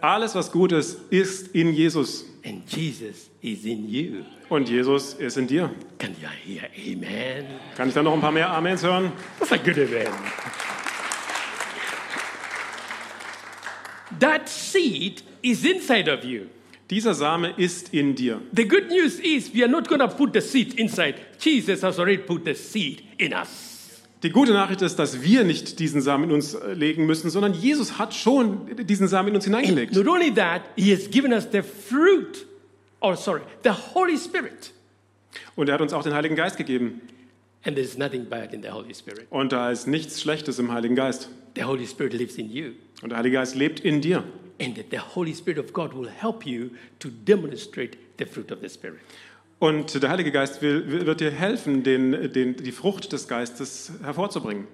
Alles, 0.00 0.34
was 0.34 0.50
gut 0.50 0.72
ist, 0.72 0.98
ist 1.10 1.54
in 1.54 1.72
Jesus. 1.72 2.24
And 2.44 2.66
Jesus 2.66 3.30
is 3.40 3.64
in 3.64 3.88
you. 3.88 4.24
Und 4.48 4.68
Jesus 4.68 5.14
ist 5.14 5.36
in 5.36 5.46
dir. 5.46 5.70
Can 5.98 6.14
you 6.20 6.28
hear 6.28 6.68
amen? 6.76 7.46
Kann 7.76 7.88
ich 7.88 7.94
da 7.94 8.02
noch 8.02 8.14
ein 8.14 8.20
paar 8.20 8.32
mehr 8.32 8.50
Amens 8.50 8.82
hören? 8.82 9.12
That's 9.38 9.52
a 9.52 9.56
good 9.56 9.78
amen. 9.78 10.12
That 14.18 14.48
seed 14.48 15.22
is 15.42 15.64
inside 15.64 16.08
of 16.08 16.24
you. 16.24 16.46
Dieser 16.90 17.14
Same 17.14 17.54
ist 17.56 17.94
in 17.94 18.14
dir. 18.14 18.42
The 18.52 18.66
good 18.66 18.88
news 18.88 19.18
is 19.20 19.52
we 19.54 19.62
are 19.62 19.70
not 19.70 19.88
going 19.88 20.00
to 20.00 20.08
put 20.08 20.32
the 20.34 20.40
seed 20.40 20.74
inside. 20.74 21.14
Jesus 21.38 21.82
has 21.82 21.98
already 21.98 22.18
put 22.18 22.44
the 22.44 22.54
seed 22.54 23.02
in 23.18 23.32
us. 23.32 23.71
Die 24.22 24.30
gute 24.30 24.52
Nachricht 24.52 24.82
ist, 24.82 24.98
dass 24.98 25.22
wir 25.22 25.42
nicht 25.42 25.80
diesen 25.80 26.00
Samen 26.00 26.24
in 26.24 26.32
uns 26.32 26.54
äh, 26.54 26.74
legen 26.74 27.06
müssen, 27.06 27.28
sondern 27.28 27.54
Jesus 27.54 27.98
hat 27.98 28.14
schon 28.14 28.76
diesen 28.86 29.08
Samen 29.08 29.30
in 29.30 29.34
uns 29.34 29.44
hineingelegt. 29.44 29.94
Not 29.94 30.06
only 30.06 30.32
that, 30.34 30.62
he 30.76 30.92
has 30.94 31.10
given 31.10 31.32
us 31.32 31.48
the 31.50 31.62
fruit, 31.62 32.46
or 33.00 33.16
sorry, 33.16 33.42
the 33.64 33.70
Holy 33.70 34.16
Spirit. 34.16 34.72
Und 35.56 35.68
er 35.68 35.74
hat 35.74 35.80
uns 35.80 35.92
auch 35.92 36.04
den 36.04 36.14
Heiligen 36.14 36.36
Geist 36.36 36.56
gegeben. 36.56 37.00
And 37.64 37.76
there's 37.76 37.96
nothing 37.96 38.24
bad 38.24 38.52
in 38.52 38.62
the 38.62 38.70
Holy 38.70 38.94
Spirit. 38.94 39.26
Und 39.30 39.52
da 39.52 39.70
ist 39.70 39.86
nichts 39.86 40.20
Schlechtes 40.20 40.58
im 40.58 40.72
Heiligen 40.72 40.94
Geist. 40.94 41.28
The 41.56 41.64
Holy 41.64 41.86
Spirit 41.86 42.12
lives 42.12 42.36
in 42.36 42.50
you. 42.50 42.72
Und 43.02 43.10
der 43.10 43.18
Heilige 43.18 43.36
Geist 43.36 43.56
lebt 43.56 43.80
in 43.80 44.00
dir. 44.00 44.24
And 44.60 44.76
that 44.76 44.86
the 44.90 44.98
Holy 44.98 45.34
Spirit 45.34 45.58
of 45.58 45.72
God 45.72 45.94
will 45.94 46.08
help 46.08 46.46
you 46.46 46.70
to 47.00 47.08
demonstrate 47.08 47.98
the 48.18 48.24
fruit 48.24 48.52
of 48.52 48.60
the 48.60 48.68
Spirit. 48.68 49.00
Und 49.62 50.02
der 50.02 50.10
Heilige 50.10 50.32
Geist 50.32 50.60
will, 50.60 51.06
wird 51.06 51.20
dir 51.20 51.30
helfen, 51.30 51.84
den, 51.84 52.32
den, 52.32 52.56
die 52.56 52.72
Frucht 52.72 53.12
des 53.12 53.28
Geistes 53.28 53.92
hervorzubringen. 54.02 54.66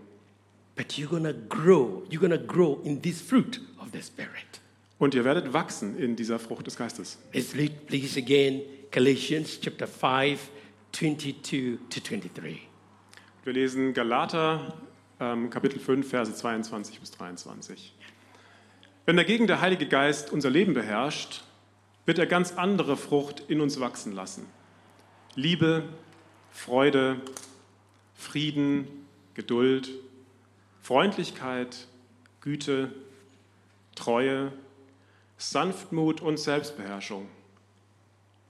But 0.76 0.92
you're 0.92 1.22
to 1.22 1.38
grow. 1.50 2.04
You're 2.08 2.30
to 2.30 2.38
grow 2.38 2.80
in 2.84 3.02
this 3.02 3.20
fruit 3.20 3.60
of 3.78 3.88
the 3.92 4.00
Spirit. 4.00 4.62
Und 4.98 5.14
ihr 5.14 5.26
werdet 5.26 5.52
wachsen 5.52 5.98
in 5.98 6.16
dieser 6.16 6.38
Frucht 6.38 6.66
des 6.66 6.78
Geistes. 6.78 7.18
Let's 7.34 7.54
read, 7.54 7.86
please, 7.86 8.18
again 8.18 8.62
Galatians 8.90 9.60
chapter 9.60 9.86
5, 9.86 10.48
22 10.92 11.42
to 11.90 12.00
23. 12.00 12.66
Wir 13.44 13.52
lesen 13.52 13.92
Galater 13.92 14.72
ähm, 15.20 15.50
Kapitel 15.50 15.80
5, 15.80 16.08
Verse 16.08 16.34
22 16.34 16.98
bis 16.98 17.10
23. 17.10 17.92
Wenn 19.04 19.18
dagegen 19.18 19.46
der 19.46 19.60
Heilige 19.60 19.86
Geist 19.86 20.32
unser 20.32 20.48
Leben 20.48 20.72
beherrscht, 20.72 21.44
wird 22.06 22.18
er 22.18 22.24
ganz 22.24 22.52
andere 22.52 22.96
Frucht 22.96 23.44
in 23.48 23.60
uns 23.60 23.78
wachsen 23.80 24.12
lassen. 24.12 24.46
Liebe, 25.38 25.84
Freude, 26.50 27.20
Frieden, 28.16 28.88
Geduld, 29.34 29.88
Freundlichkeit, 30.82 31.86
Güte, 32.40 32.92
Treue, 33.94 34.52
Sanftmut 35.36 36.20
und 36.20 36.40
Selbstbeherrschung. 36.40 37.28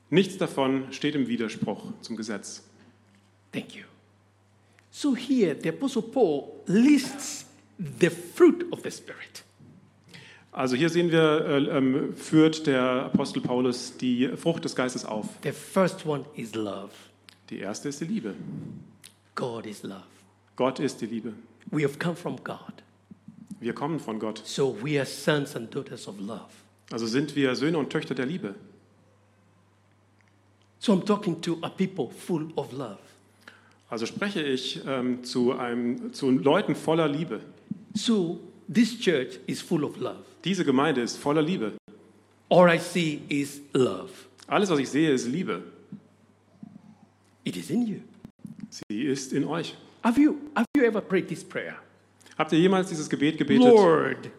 Nichts 0.08 0.38
davon 0.38 0.90
steht 0.90 1.14
im 1.14 1.28
Widerspruch 1.28 1.92
zum 2.00 2.16
Gesetz. 2.16 2.62
Thank 3.52 3.74
you. 3.74 3.84
So 4.90 5.14
here, 5.14 5.54
the 5.62 5.68
Apostle 5.68 6.00
Paul 6.00 6.62
lists 6.64 7.44
the 7.76 8.08
fruit 8.08 8.64
of 8.72 8.80
the 8.82 8.90
Spirit. 8.90 9.44
Also 10.58 10.74
hier 10.74 10.90
sehen 10.90 11.12
wir, 11.12 11.44
äh, 11.46 11.78
ähm, 11.78 12.16
führt 12.16 12.66
der 12.66 13.04
Apostel 13.04 13.40
Paulus 13.40 13.96
die 13.96 14.26
Frucht 14.36 14.64
des 14.64 14.74
Geistes 14.74 15.04
auf. 15.04 15.26
The 15.44 15.52
first 15.52 16.04
one 16.04 16.24
is 16.34 16.52
love. 16.56 16.90
Die 17.48 17.60
erste 17.60 17.88
ist 17.90 18.00
die 18.00 18.06
Liebe. 18.06 18.34
God 19.36 19.66
is 19.66 19.84
love. 19.84 20.02
Gott 20.56 20.80
ist 20.80 21.00
die 21.00 21.06
Liebe. 21.06 21.32
We 21.70 21.84
have 21.84 21.96
come 22.00 22.16
from 22.16 22.42
God. 22.42 22.58
Wir 23.60 23.72
kommen 23.72 24.00
von 24.00 24.18
Gott. 24.18 24.42
So 24.44 24.76
we 24.82 24.98
are 24.98 25.06
sons 25.06 25.54
and 25.54 25.72
daughters 25.72 26.08
of 26.08 26.18
love. 26.18 26.48
Also 26.90 27.06
sind 27.06 27.36
wir 27.36 27.54
Söhne 27.54 27.78
und 27.78 27.90
Töchter 27.90 28.16
der 28.16 28.26
Liebe. 28.26 28.56
So 30.80 30.92
I'm 30.92 31.04
talking 31.04 31.40
to 31.40 31.58
a 31.62 31.68
people 31.68 32.10
full 32.10 32.48
of 32.56 32.72
love. 32.72 32.98
Also 33.88 34.06
spreche 34.06 34.42
ich 34.42 34.80
ähm, 34.88 35.22
zu, 35.22 35.52
einem, 35.52 36.12
zu 36.12 36.32
Leuten 36.32 36.74
voller 36.74 37.06
Liebe. 37.06 37.42
So 37.94 38.40
this 38.68 38.98
church 38.98 39.38
is 39.46 39.62
full 39.62 39.84
of 39.84 39.96
love. 39.98 40.24
Diese 40.48 40.64
Gemeinde 40.64 41.02
ist 41.02 41.18
voller 41.18 41.42
Liebe. 41.42 41.74
All 42.48 42.74
I 42.74 42.78
see 42.78 43.20
is 43.28 43.60
love. 43.74 44.08
Alles, 44.46 44.70
was 44.70 44.78
ich 44.78 44.88
sehe, 44.88 45.10
ist 45.10 45.26
Liebe. 45.26 45.62
It 47.44 47.54
is 47.54 47.68
in 47.68 47.86
you. 47.86 47.96
Sie 48.70 49.02
ist 49.02 49.34
in 49.34 49.44
euch. 49.44 49.76
Have 50.02 50.18
you, 50.18 50.36
have 50.54 50.64
you 50.74 50.84
ever 50.84 51.02
prayed 51.02 51.28
this 51.28 51.44
prayer? 51.44 51.76
Habt 52.38 52.50
ihr 52.52 52.58
jemals 52.58 52.88
dieses 52.88 53.10
Gebet 53.10 53.36
gebetet? 53.36 53.62
Lord, 53.62 54.30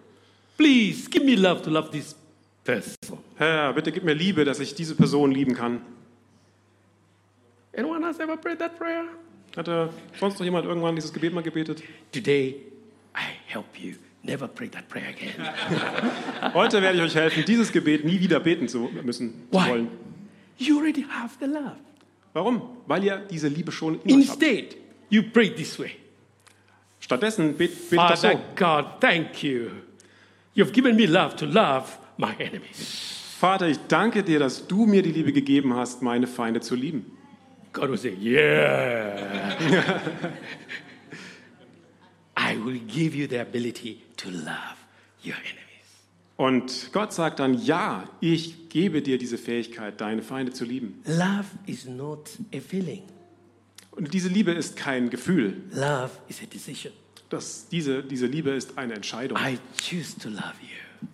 please 0.58 1.08
give 1.12 1.24
me 1.24 1.36
love 1.36 1.62
to 1.62 1.70
love 1.70 1.92
this 1.92 2.16
person. 2.63 3.20
Herr, 3.36 3.72
bitte 3.74 3.92
gib 3.92 4.04
mir 4.04 4.16
Liebe, 4.16 4.44
dass 4.44 4.60
ich 4.60 4.74
diese 4.74 4.96
Person 4.96 5.30
lieben 5.32 5.54
kann. 5.54 5.80
Anyone 7.78 8.04
else 8.04 8.20
ever 8.20 8.36
prayed 8.36 8.58
that 8.58 8.80
prayer? 8.80 9.06
Hat 9.56 9.68
er 9.68 9.94
sonst 10.20 10.39
noch 10.39 10.46
jemand 10.46 10.66
irgendwann 10.66 10.96
dieses 10.96 11.13
Gebet 11.13 11.36
mal 11.36 11.44
gebetet? 11.44 11.84
Today, 12.12 12.56
I 13.16 13.22
help 13.46 13.78
you. 13.78 13.94
Never 14.21 14.47
pray 14.47 14.69
that 14.69 14.89
prayer 14.89 15.09
again. 15.09 15.33
Heute 16.53 16.81
werde 16.81 16.97
ich 16.97 17.03
euch 17.03 17.15
helfen, 17.15 17.45
dieses 17.45 17.71
Gebet 17.71 18.03
nie 18.03 18.19
wieder 18.19 18.39
beten 18.39 18.67
zu 18.67 18.89
müssen, 19.03 19.47
zu 19.51 19.57
Why? 19.57 19.69
wollen. 19.69 19.88
You 20.57 20.77
already 20.77 21.03
have 21.09 21.35
the 21.39 21.45
love. 21.45 21.77
Warum? 22.33 22.61
Weil 22.85 23.03
ihr 23.05 23.17
diese 23.29 23.47
Liebe 23.47 23.71
schon 23.71 23.99
in 24.03 24.19
euch 24.19 24.29
habt. 24.29 24.43
Instead, 24.43 24.77
you 25.09 25.23
pray 25.23 25.49
this 25.49 25.79
way. 25.79 25.91
Stattdessen 26.99 27.55
bet, 27.57 27.89
betet 27.89 28.09
das 28.09 28.21
so. 28.21 28.27
Father 28.27 28.43
God, 28.55 28.85
thank 28.99 29.41
you. 29.41 29.69
You've 30.53 30.73
given 30.73 30.95
me 30.97 31.05
love 31.05 31.35
to 31.38 31.45
love 31.45 31.85
my 32.17 32.33
enemies. 32.39 33.35
Vater, 33.39 33.69
ich 33.69 33.77
danke 33.88 34.21
dir, 34.21 34.38
dass 34.39 34.67
du 34.67 34.85
mir 34.85 35.01
die 35.01 35.13
Liebe 35.13 35.31
gegeben 35.31 35.73
hast, 35.73 36.01
meine 36.01 36.27
Feinde 36.27 36.59
zu 36.59 36.75
lieben. 36.75 37.05
God 37.71 37.89
will 37.89 37.97
say, 37.97 38.13
Yeah. 38.19 39.55
Will 42.66 42.80
give 42.88 43.16
you 43.16 43.28
the 43.28 43.39
ability 43.39 44.01
to 44.18 44.30
love 44.30 44.75
your 45.24 45.36
enemies. 45.36 45.66
Und 46.38 46.92
Gott 46.94 47.12
sagt 47.13 47.39
dann, 47.39 47.54
ja, 47.66 48.10
ich 48.22 48.70
gebe 48.70 49.01
dir 49.01 49.18
diese 49.18 49.38
Fähigkeit, 49.38 50.00
deine 50.00 50.22
Feinde 50.22 50.54
zu 50.54 50.63
lieben. 50.63 51.01
Love 51.06 51.46
is 51.66 51.86
not 51.86 52.30
a 52.54 52.60
feeling, 52.60 53.04
Und 53.92 54.13
diese 54.13 54.30
Liebe 54.30 54.51
ist 54.51 54.75
kein 54.78 55.10
Gefühl. 55.10 55.62
love 55.74 56.12
is 56.30 56.42
a 56.42 56.46
decision. 56.46 56.94
Das, 57.30 57.68
diese, 57.70 58.04
diese 58.04 58.25
Liebe 58.25 58.51
ist 58.51 58.78
eine 58.78 58.94
Entscheidung. 58.94 59.38
I 59.38 59.58
choose 59.82 60.18
to 60.18 60.30
love 60.30 60.54
you. 60.62 61.08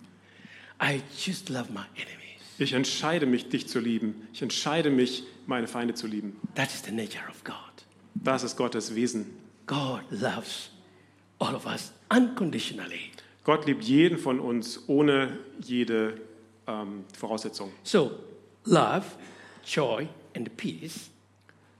I 0.80 1.02
choose 1.18 1.44
to 1.44 1.52
love 1.52 1.72
my 1.72 1.84
enemies. 1.96 2.12
Ich 2.58 2.72
entscheide 2.72 3.26
mich, 3.26 3.48
dich 3.48 3.68
zu 3.68 3.80
lieben. 3.80 4.28
Ich 4.32 4.40
entscheide 4.42 4.90
mich, 4.90 5.24
meine 5.46 5.66
Feinde 5.66 5.94
zu 5.94 6.06
lieben. 6.06 6.36
That 6.54 6.72
is 6.72 6.82
the 6.84 6.92
nature 6.92 7.28
of 7.28 7.42
God. 7.44 7.54
Das 8.14 8.42
ist 8.44 8.56
Gottes 8.56 8.94
Wesen. 8.94 9.26
God 9.66 10.02
loves 10.10 10.70
all 11.38 11.54
of 11.54 11.66
us 11.66 11.92
unconditionally. 12.14 13.10
Gott 13.44 13.66
liebt 13.66 13.84
jeden 13.84 14.18
von 14.18 14.40
uns 14.40 14.80
ohne 14.88 15.38
jede 15.62 16.20
ähm, 16.66 17.04
Voraussetzung. 17.16 17.70
So, 17.84 18.12
love, 18.64 19.04
joy, 19.64 20.08
and 20.34 20.56
peace, 20.56 21.10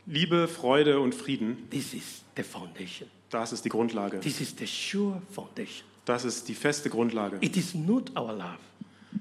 Liebe, 0.07 0.47
Freude 0.47 1.01
und 1.01 1.15
Frieden, 1.15 1.69
this 1.71 1.93
is 1.93 2.23
the 2.37 2.45
foundation. 2.45 3.09
das 3.31 3.53
ist 3.53 3.65
die 3.65 3.69
Grundlage. 3.69 4.21
This 4.21 4.41
is 4.41 4.55
the 4.57 4.67
sure 4.67 5.21
foundation. 5.33 5.85
Das 6.05 6.25
ist 6.25 6.47
die 6.49 6.55
feste 6.55 6.89
Grundlage. 6.89 7.39
It 7.41 7.57
is 7.57 7.75
not 7.75 8.17
our 8.17 8.33
love. 8.33 8.59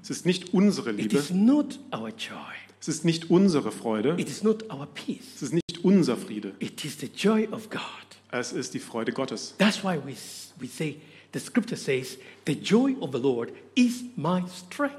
Es 0.03 0.11
ist 0.11 0.25
nicht 0.27 0.53
unsere 0.53 0.91
It 0.91 0.97
Liebe, 0.97 1.17
is 1.17 1.31
not 1.31 1.79
our 1.91 2.09
joy. 2.09 2.35
es 2.79 2.87
ist 2.87 3.05
nicht 3.05 3.31
unsere 3.31 3.71
Freude, 3.71 4.15
It 4.19 4.29
is 4.29 4.43
not 4.43 4.69
our 4.71 4.85
peace. 4.85 5.25
es 5.37 5.41
ist 5.41 5.53
nicht 5.53 5.83
unser 5.83 6.15
Friede, 6.17 6.53
It 6.59 6.85
is 6.85 6.99
the 6.99 7.07
joy 7.07 7.47
of 7.51 7.71
God. 7.71 7.79
Es 8.39 8.51
ist 8.53 8.73
die 8.73 8.79
Freude 8.79 9.11
Gottes. 9.11 9.55
That's 9.57 9.83
why 9.83 9.97
we, 9.97 10.15
we 10.59 10.67
say, 10.67 10.97
the 11.33 11.39
scripture 11.39 11.77
says, 11.77 12.17
the 12.45 12.55
joy 12.55 12.95
of 13.01 13.11
the 13.11 13.19
Lord 13.19 13.51
is 13.75 14.03
my 14.15 14.43
strength. 14.47 14.97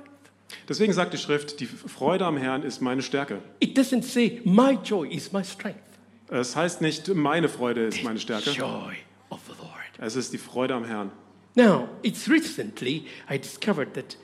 Deswegen 0.69 0.93
sagt 0.93 1.13
die 1.13 1.19
Schrift, 1.19 1.61
die 1.61 1.67
Freude 1.67 2.25
am 2.25 2.37
Herrn 2.37 2.63
ist 2.63 2.81
meine 2.81 3.03
Stärke. 3.03 3.43
It 3.61 3.77
doesn't 3.77 4.03
say, 4.03 4.41
my 4.45 4.79
joy 4.83 5.09
is 5.09 5.33
my 5.33 5.45
strength. 5.45 5.81
Es 6.29 6.57
heißt 6.57 6.81
nicht, 6.81 7.15
meine 7.15 7.49
Freude 7.49 7.87
ist 7.87 8.03
meine 8.03 8.19
Stärke, 8.19 8.51
Joy 8.51 8.97
of 9.31 9.41
the 9.47 9.55
Lord. 9.61 9.73
es 9.99 10.17
ist 10.17 10.33
die 10.33 10.39
Freude 10.39 10.75
am 10.75 10.85
Herrn. 10.85 11.11
Now, 11.55 11.89
it's 12.03 12.29
recently 12.29 13.07
I 13.31 13.39
discovered 13.39 13.95
that 13.95 14.17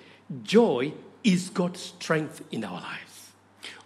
joy 0.45 0.92
is 1.23 1.52
God's 1.52 1.95
strength 2.00 2.42
in 2.50 2.64
our 2.64 2.81
lives. 2.81 3.33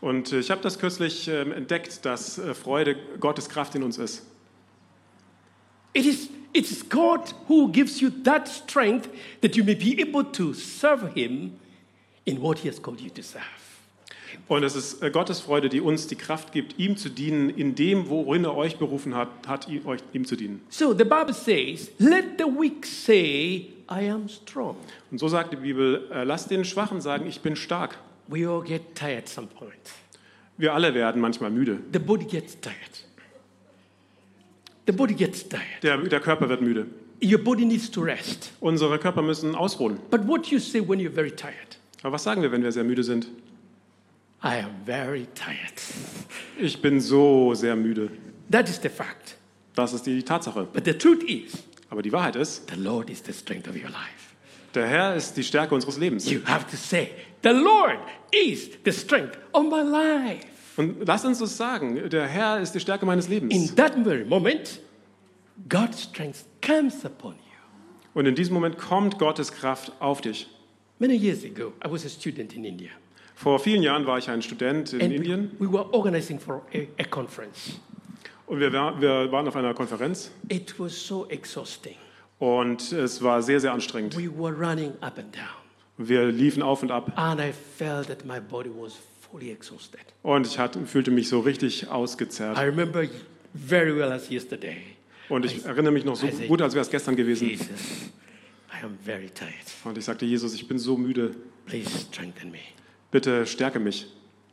Und 0.00 0.33
äh, 0.33 0.40
ich 0.40 0.50
habe 0.50 0.61
das 0.62 0.78
kürzlich 0.78 1.28
ähm, 1.28 1.52
entdeckt, 1.52 2.04
dass 2.04 2.38
äh, 2.38 2.54
Freude 2.54 2.97
Gottes 3.18 3.49
Kraft 3.49 3.75
in 3.75 3.83
uns 3.83 3.99
ist. 3.99 4.23
It 5.96 6.04
is 6.04 6.28
it 6.52 6.70
is 6.70 6.82
God 6.82 7.32
who 7.48 7.72
gives 7.72 8.02
you 8.02 8.10
that 8.24 8.48
strength 8.48 9.08
that 9.40 9.56
you 9.56 9.64
may 9.64 9.74
be 9.74 9.98
able 9.98 10.24
to 10.24 10.52
serve 10.52 11.14
Him 11.14 11.58
in 12.26 12.42
what 12.42 12.58
He 12.58 12.68
has 12.68 12.78
called 12.78 13.00
you 13.00 13.08
to 13.10 13.22
serve. 13.22 13.42
Und 14.46 14.62
es 14.62 14.76
ist 14.76 15.02
äh, 15.02 15.10
Gottes 15.10 15.40
Freude, 15.40 15.70
die 15.70 15.80
uns 15.80 16.06
die 16.06 16.14
Kraft 16.14 16.52
gibt, 16.52 16.78
ihm 16.78 16.98
zu 16.98 17.08
dienen, 17.08 17.48
in 17.48 17.74
dem, 17.74 18.10
worin 18.10 18.44
er 18.44 18.54
euch 18.54 18.76
berufen 18.76 19.14
hat, 19.14 19.28
hat 19.46 19.68
ihm, 19.68 19.86
euch, 19.86 20.00
ihm 20.12 20.26
zu 20.26 20.36
dienen. 20.36 20.60
So 20.68 20.92
the 20.92 21.04
Bible 21.04 21.32
says, 21.32 21.90
Let 21.98 22.36
the 22.36 22.44
weak 22.44 22.84
say, 22.84 23.70
I 23.90 24.10
am 24.10 24.28
strong. 24.28 24.76
Und 25.10 25.18
so 25.18 25.28
sagt 25.28 25.54
die 25.54 25.56
Bibel, 25.56 26.10
äh, 26.12 26.24
lasst 26.24 26.50
den 26.50 26.66
Schwachen 26.66 27.00
sagen, 27.00 27.26
ich 27.26 27.40
bin 27.40 27.56
stark. 27.56 27.98
We 28.28 28.46
all 28.46 28.62
get 28.62 28.94
tired 28.94 29.20
at 29.20 29.28
some 29.30 29.46
point. 29.46 29.72
Wir 30.58 30.74
alle 30.74 30.92
werden 30.92 31.22
manchmal 31.22 31.50
müde. 31.50 31.78
The 31.94 31.98
body 31.98 32.26
gets 32.26 32.60
tired. 32.60 33.05
The 34.87 34.93
body 34.93 35.14
gets 35.14 35.49
tired. 35.49 35.83
Der, 35.83 35.99
der 35.99 36.21
Körper 36.21 36.49
wird 36.49 36.61
müde. 36.62 36.87
Your 37.23 37.38
body 37.38 37.64
needs 37.64 37.90
to 37.90 38.02
rest. 38.02 38.52
Unsere 38.61 38.99
Körper 38.99 39.23
müssen 39.23 39.55
ausruhen. 39.55 39.99
But 40.11 40.26
what 40.28 40.47
you 40.49 40.59
say 40.59 40.81
when 40.81 41.00
you're 41.00 41.11
very 41.12 41.31
tired? 41.31 41.78
Aber 42.02 42.12
was 42.12 42.23
sagen 42.25 42.43
wir, 42.43 42.52
wenn 42.52 42.62
wir 42.62 42.71
sehr 42.73 42.85
müde 42.85 43.02
sind? 43.02 43.26
I 44.45 44.61
am 44.62 44.71
very 44.85 45.26
tired. 45.35 45.73
Ich 46.59 46.81
bin 46.81 47.00
so 47.00 47.52
sehr 47.55 47.75
müde. 47.76 48.11
That 48.50 48.69
is 48.69 48.81
the 48.83 48.88
fact. 48.88 49.37
Das 49.75 49.93
ist 49.93 50.07
die 50.07 50.23
Tatsache. 50.23 50.66
But 50.73 50.85
the 50.85 50.93
truth 50.95 51.23
is, 51.25 51.62
Aber 51.90 52.02
die 52.02 52.12
Wahrheit 52.12 52.37
ist, 52.37 52.71
the 52.71 52.81
Lord 52.81 53.11
is 53.11 53.23
the 53.26 53.33
strength 53.33 53.69
of 53.69 53.75
your 53.75 53.90
life. 53.90 54.35
der 54.75 54.87
Herr 54.87 55.16
ist 55.16 55.37
die 55.37 55.43
Stärke 55.43 55.75
unseres 55.75 55.99
Lebens. 55.99 56.31
You 56.31 56.40
have 56.47 56.66
to 56.71 56.76
say, 56.76 57.11
The 57.43 57.50
Lord 57.50 57.99
is 58.33 58.71
the 58.85 58.93
strength 58.93 59.38
of 59.52 59.64
my 59.64 59.83
life. 59.83 60.47
Und 60.76 61.06
lass 61.06 61.25
uns 61.25 61.38
das 61.38 61.56
sagen, 61.56 62.09
der 62.11 62.26
Herr 62.26 62.61
ist 62.61 62.73
die 62.75 62.80
Stärke 62.80 63.06
meines 63.06 63.28
Lebens. 63.28 63.54
In 63.54 63.75
that 63.76 63.95
very 64.04 64.25
moment, 64.25 64.80
God's 65.68 66.02
strength 66.02 66.45
comes 66.61 67.04
upon 67.04 67.33
you. 67.35 67.40
Und 68.14 68.26
in 68.26 68.35
diesem 68.35 68.54
Moment 68.54 68.78
kommt 68.78 69.18
Gottes 69.18 69.52
Kraft 69.52 69.92
auf 70.00 70.21
dich. 70.21 70.49
Many 70.99 71.14
years 71.14 71.45
ago, 71.45 71.73
I 71.85 71.90
was 71.90 72.04
a 72.04 72.09
student 72.09 72.54
in 72.54 72.64
India. 72.64 72.90
Vor 73.35 73.59
vielen 73.59 73.83
Jahren 73.83 74.06
war 74.06 74.16
ich 74.18 74.28
ein 74.30 74.40
Student 74.40 74.95
in 74.95 75.02
And 75.02 75.12
Indien 75.12 75.50
we 75.59 75.71
were 75.71 75.92
organizing 75.92 76.38
for 76.40 76.62
a, 76.75 76.78
a 76.99 77.04
conference. 77.04 77.78
und 78.47 78.61
wir, 78.61 78.73
war- 78.73 78.99
wir 79.00 79.30
waren 79.30 79.47
auf 79.47 79.56
einer 79.56 79.75
Konferenz 79.75 80.30
It 80.49 80.75
was 80.78 81.06
so 81.06 81.26
exhausting. 81.28 81.97
und 82.38 82.92
es 82.92 83.23
war 83.23 83.42
sehr, 83.42 83.61
sehr 83.61 83.73
anstrengend. 83.73 84.16
We 84.16 84.30
were 84.35 84.54
running 84.56 84.92
up 85.02 85.18
and 85.18 85.35
down. 85.35 85.45
Wir 85.99 86.26
liefen 86.26 86.62
auf 86.62 86.83
und 86.83 86.90
ab 86.90 87.12
And 87.16 87.38
I 87.40 87.52
felt 87.52 88.06
that 88.09 88.25
my 88.25 88.40
body 88.40 88.71
was 88.75 88.95
fully 89.38 89.50
exhausted. 89.50 90.00
und 90.23 90.47
ich 90.47 90.59
hatte, 90.59 90.85
fühlte 90.87 91.11
mich 91.11 91.28
so 91.28 91.40
richtig 91.40 91.85
I 91.85 91.87
ausgezerrt. 91.88 92.59
remember 92.59 93.05
very 93.55 93.95
well 93.95 94.12
as 94.12 94.31
yesterday. 94.31 94.78
Und 95.28 95.45
ich 95.45 95.64
erinnere 95.64 95.93
mich 95.93 96.05
noch 96.05 96.16
so 96.16 96.26
Also- 96.26 96.43
gut, 96.45 96.62
als 96.62 96.75
wäre 96.75 96.83
es 96.85 96.90
gestern 96.90 97.16
gewesen. 97.16 97.49
Jesus, 97.49 97.69
I 98.73 98.85
am 98.85 98.97
very 99.05 99.28
tired. 99.31 99.52
Und 99.85 99.99
ich 99.99 100.05
sagte, 100.05 100.25
Jesus, 100.25 100.55
ich 100.55 100.66
bin 100.69 100.78
so 100.78 100.97
müde. 100.97 101.35
Please 101.66 101.90
strengthen 101.99 102.50
me. 102.50 102.59
Bitte 103.11 103.45
stärke 103.47 103.81
mich. 103.81 104.07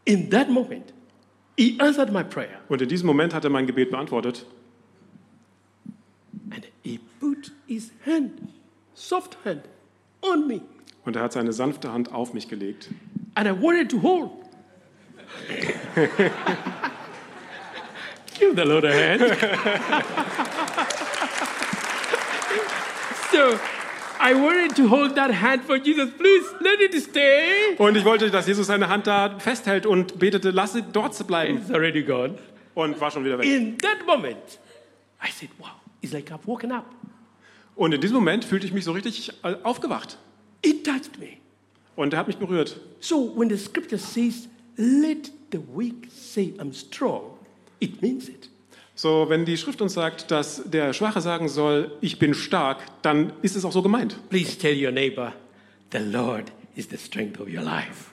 In 0.05 0.29
that 0.31 0.49
moment, 0.49 0.93
he 1.57 1.75
answered 1.79 2.11
my 2.11 2.23
prayer 2.23 2.59
Und 2.69 2.81
in 2.81 2.89
diesem 2.89 3.05
Moment 3.07 3.33
hat 3.33 3.43
er 3.43 3.49
mein 3.51 3.67
Gebet 3.67 3.91
beantwortet. 3.91 4.45
and 6.51 6.65
he 6.83 6.99
put 7.19 7.51
his 7.67 7.91
hand, 8.05 8.31
soft 8.95 9.37
hand, 9.45 9.61
on 10.21 10.47
me. 10.47 10.61
Und 11.05 11.15
er 11.15 11.23
hat 11.23 11.33
seine 11.33 11.53
sanfte 11.53 11.91
Hand 11.91 12.11
auf 12.11 12.33
mich 12.33 12.47
gelegt. 12.47 12.89
And 13.35 13.47
I 13.47 13.51
wanted 13.51 13.89
to 13.91 14.01
hold. 14.01 14.31
Give 18.39 18.55
the 18.55 18.63
Lord 18.63 18.85
a 18.85 18.91
hand. 18.91 19.21
so 23.31 23.59
I 24.19 24.33
wanted 24.33 24.75
to 24.77 24.87
hold 24.87 25.15
that 25.15 25.31
hand 25.31 25.63
for 25.63 25.77
Jesus. 25.77 26.09
Please 26.17 26.45
let 26.61 26.79
it 26.79 26.93
stay. 27.01 27.75
Und 27.77 27.97
ich 27.97 28.05
wollte, 28.05 28.31
dass 28.31 28.47
Jesus 28.47 28.67
seine 28.67 28.87
Hand 28.87 29.05
da 29.05 29.37
festhält 29.37 29.85
und 29.85 30.17
betete, 30.17 30.51
lass 30.51 30.73
sie 30.73 30.81
dort 30.81 31.27
bleiben. 31.27 31.57
It's 31.57 31.69
already 31.69 32.03
gone. 32.03 32.35
Und 32.73 32.99
war 33.01 33.11
schon 33.11 33.25
wieder 33.25 33.37
weg. 33.37 33.45
In 33.45 33.77
that 33.79 34.05
moment, 34.05 34.59
I 35.21 35.29
said, 35.29 35.49
wow, 35.59 35.71
it's 36.01 36.13
like 36.13 36.31
I've 36.31 36.47
woken 36.47 36.71
up. 36.71 36.85
Und 37.75 37.93
in 37.93 38.01
diesem 38.01 38.15
Moment 38.15 38.45
fühlte 38.45 38.65
ich 38.65 38.73
mich 38.73 38.85
so 38.85 38.93
richtig 38.93 39.31
äh, 39.43 39.55
aufgewacht. 39.63 40.17
It 40.61 40.85
touched 40.85 41.19
me. 41.19 41.37
Und 41.95 42.13
er 42.13 42.19
hat 42.19 42.27
mich 42.27 42.37
berührt. 42.37 42.79
So 42.99 43.33
when 43.35 43.49
the 43.49 43.57
scripture 43.57 43.99
says, 43.99 44.47
let 44.77 45.31
the 45.51 45.59
weak 45.73 46.09
say 46.11 46.53
I'm 46.59 46.73
strong, 46.73 47.37
it 47.79 48.01
means 48.01 48.29
it. 48.29 48.49
So, 48.95 49.27
wenn 49.27 49.43
die 49.45 49.57
Schrift 49.57 49.81
uns 49.81 49.93
sagt, 49.93 50.29
dass 50.29 50.61
der 50.65 50.93
Schwache 50.93 51.19
sagen 51.19 51.49
soll, 51.49 51.91
ich 51.99 52.19
bin 52.19 52.33
stark, 52.33 52.77
dann 53.01 53.33
ist 53.41 53.55
es 53.55 53.65
auch 53.65 53.71
so 53.71 53.81
gemeint. 53.81 54.15
Please 54.29 54.57
tell 54.57 54.75
your 54.75 54.91
neighbor, 54.91 55.33
the 55.91 55.97
Lord 55.97 56.51
is 56.75 56.87
the 56.89 56.97
strength 56.97 57.39
of 57.39 57.47
your 57.47 57.63
life. 57.63 58.11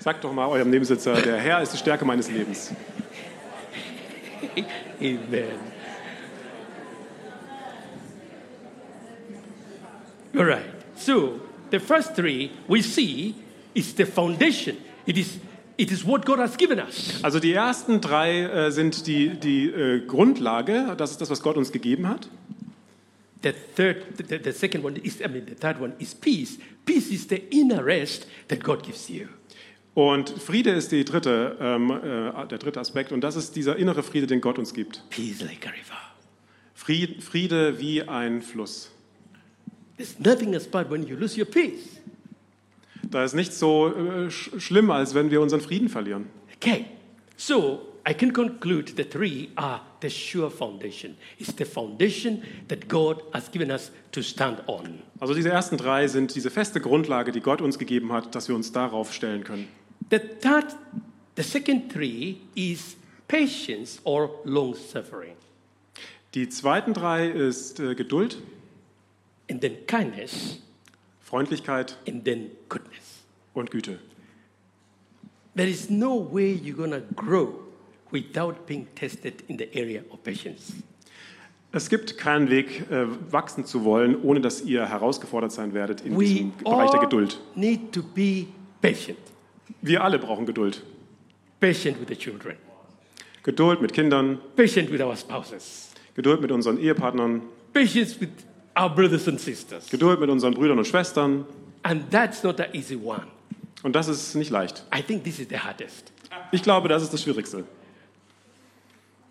Sagt 0.00 0.22
doch 0.24 0.32
mal 0.32 0.46
eurem 0.48 0.70
Nebensitzer, 0.70 1.14
der 1.14 1.38
Herr 1.38 1.62
ist 1.62 1.72
die 1.72 1.78
Stärke 1.78 2.04
meines 2.04 2.30
Lebens. 2.30 2.72
Amen. 5.00 5.58
All 10.36 10.44
right. 10.44 10.64
So 10.96 11.40
the 11.70 11.80
first 11.80 12.14
three 12.14 12.52
we 12.68 12.82
see 12.82 13.34
is 13.74 13.94
the 13.94 14.04
foundation. 14.04 14.76
It 15.06 15.16
is, 15.16 15.38
it 15.78 15.90
is 15.90 16.04
what 16.04 16.26
God 16.26 16.38
has 16.38 16.56
given 16.56 16.78
us. 16.78 17.22
Also 17.22 17.40
die 17.40 17.52
ersten 17.54 18.00
drei 18.00 18.42
äh, 18.42 18.70
sind 18.70 19.06
die, 19.06 19.30
die 19.30 19.70
äh, 19.70 20.04
Grundlage, 20.06 20.94
das 20.98 21.12
ist 21.12 21.20
das, 21.20 21.30
was 21.30 21.40
Gott 21.40 21.56
uns 21.56 21.72
gegeben 21.72 22.08
hat. 22.08 22.28
The 23.42 23.52
third, 23.76 23.96
the, 24.18 24.40
the 24.42 24.52
second 24.52 24.84
one 24.84 24.96
is, 24.96 25.20
I 25.20 25.28
mean, 25.28 25.46
the 25.46 25.54
third 25.54 25.80
one 25.80 25.94
is 25.98 26.14
peace. 26.14 26.58
Peace 26.84 27.08
is 27.10 27.28
the 27.28 27.36
inner 27.50 27.84
rest 27.84 28.26
that 28.48 28.62
God 28.62 28.82
gives 28.82 29.08
you. 29.08 29.28
Und 29.94 30.30
Friede 30.30 30.70
ist 30.70 30.92
die 30.92 31.04
dritte, 31.04 31.56
ähm, 31.60 31.90
äh, 31.90 32.46
der 32.46 32.58
dritte 32.58 32.80
Aspekt 32.80 33.12
und 33.12 33.20
das 33.20 33.36
ist 33.36 33.56
dieser 33.56 33.76
innere 33.76 34.02
Friede, 34.02 34.26
den 34.26 34.40
Gott 34.40 34.58
uns 34.58 34.74
gibt. 34.74 35.02
Peace 35.10 35.40
like 35.40 35.66
a 35.66 35.70
river. 35.70 35.98
Fried, 36.74 37.22
Friede 37.22 37.78
wie 37.78 38.02
ein 38.02 38.42
Fluss. 38.42 38.90
There's 39.96 40.18
nothing 40.18 40.54
as 40.54 40.66
bad 40.66 40.90
when 40.90 41.06
you 41.06 41.16
lose 41.16 41.38
your 41.38 41.46
peace. 41.46 42.00
Da 43.10 43.24
ist 43.24 43.34
nichts 43.34 43.58
so 43.58 43.88
äh, 43.88 44.30
sch 44.30 44.50
schlimm, 44.58 44.90
als 44.90 45.14
wenn 45.14 45.30
wir 45.30 45.40
unseren 45.40 45.60
Frieden 45.60 45.88
verlieren. 45.88 46.26
Okay, 46.56 46.86
so 47.36 47.80
I 48.08 48.14
can 48.14 48.32
conclude 48.32 48.92
the 48.96 49.04
three 49.04 49.48
are 49.56 49.80
the 50.00 50.10
sure 50.10 50.50
foundation. 50.50 51.16
It's 51.38 51.54
the 51.56 51.64
foundation 51.64 52.42
that 52.68 52.88
God 52.88 53.22
has 53.32 53.50
given 53.50 53.70
us 53.70 53.90
to 54.12 54.22
stand 54.22 54.62
on. 54.66 55.00
Also 55.20 55.34
diese 55.34 55.50
ersten 55.50 55.76
drei 55.76 56.08
sind 56.08 56.34
diese 56.34 56.50
feste 56.50 56.80
Grundlage, 56.80 57.32
die 57.32 57.40
Gott 57.40 57.60
uns 57.60 57.78
gegeben 57.78 58.12
hat, 58.12 58.34
dass 58.34 58.48
wir 58.48 58.54
uns 58.54 58.72
darauf 58.72 59.12
stellen 59.12 59.44
können. 59.44 59.68
The 60.10 60.18
third, 60.18 60.76
the 61.36 61.42
second 61.42 61.92
three 61.92 62.36
is 62.54 62.96
patience 63.28 64.00
or 64.04 64.40
long 64.44 64.74
suffering, 64.74 65.34
Die 66.34 66.48
zweiten 66.48 66.94
drei 66.94 67.28
ist 67.28 67.80
äh, 67.80 67.94
Geduld, 67.94 68.38
and 69.50 69.60
then 69.60 69.86
kindness, 69.86 70.60
Freundlichkeit 71.20 71.96
and 72.06 72.24
then 72.24 72.50
goodness. 72.68 72.97
Und 73.58 73.70
Güte. 73.70 73.98
There 75.56 75.68
is 75.68 75.90
no 75.90 76.14
way 76.32 76.52
you're 76.52 76.88
to 76.88 77.02
grow 77.14 77.54
without 78.10 78.66
being 78.66 78.86
tested 78.94 79.42
in 79.48 79.58
the 79.58 79.68
area 79.74 80.02
of 80.10 80.22
patience. 80.22 80.72
Es 81.70 81.90
gibt 81.90 82.16
keinen 82.16 82.48
Weg, 82.48 82.90
äh, 82.90 83.06
wachsen 83.30 83.66
zu 83.66 83.84
wollen, 83.84 84.16
ohne 84.22 84.40
dass 84.40 84.62
ihr 84.62 84.86
herausgefordert 84.88 85.52
sein 85.52 85.74
werdet 85.74 86.00
in 86.00 86.16
We 86.16 86.24
diesem 86.24 86.52
Bereich 86.56 86.90
der 86.90 87.00
all 87.00 87.06
Geduld. 87.06 87.38
need 87.56 87.92
to 87.92 88.02
be 88.02 88.46
patient. 88.80 89.18
Wir 89.82 90.02
alle 90.02 90.18
brauchen 90.18 90.46
Geduld. 90.46 90.82
Patient 91.60 92.00
with 92.00 92.08
the 92.08 92.16
children, 92.16 92.56
Geduld 93.42 93.82
mit 93.82 93.92
Kindern, 93.92 94.38
patient 94.56 94.90
with 94.90 95.00
our 95.00 95.16
spouses, 95.16 95.90
Geduld 96.14 96.40
mit 96.40 96.52
unseren 96.52 96.78
Ehepartnern, 96.78 97.42
patience 97.74 98.18
with 98.18 98.30
our 98.78 98.88
brothers 98.88 99.28
and 99.28 99.38
sisters. 99.40 99.90
Geduld 99.90 100.20
mit 100.20 100.30
unseren 100.30 100.54
Brüdern 100.54 100.78
und 100.78 100.86
Schwestern. 100.86 101.44
And 101.82 102.10
that's 102.10 102.42
not 102.42 102.60
an 102.60 102.68
easy 102.72 102.96
one. 102.96 103.26
Und 103.82 103.94
das 103.94 104.08
ist 104.08 104.34
nicht 104.34 104.50
leicht. 104.50 104.84
I 104.94 105.02
think 105.02 105.24
this 105.24 105.38
is 105.38 105.46
the 105.48 105.58
hardest. 105.58 106.12
Ich 106.50 106.62
glaube, 106.62 106.88
das 106.88 107.02
ist 107.02 107.12
das 107.12 107.22
Schwierigste. 107.22 107.64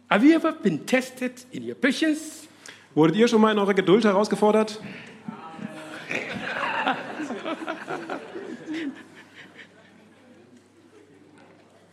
Have 0.09 0.25
you 0.25 0.33
ever 0.33 0.53
been 0.53 0.85
tested 0.85 1.45
in 1.51 1.67
your 1.67 1.75
patience? 1.75 2.47
Wurdet 2.95 3.17
ihr 3.17 3.27
schon 3.27 3.41
mal 3.41 3.51
in 3.51 3.59
eurer 3.59 3.73
Geduld 3.73 4.05
herausgefordert? 4.05 4.79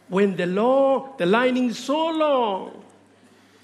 When 0.09 0.37
the 0.37 0.45
law, 0.45 1.15
the 1.19 1.25
line 1.25 1.57
is 1.57 1.85
so 1.85 2.11
long. 2.11 2.71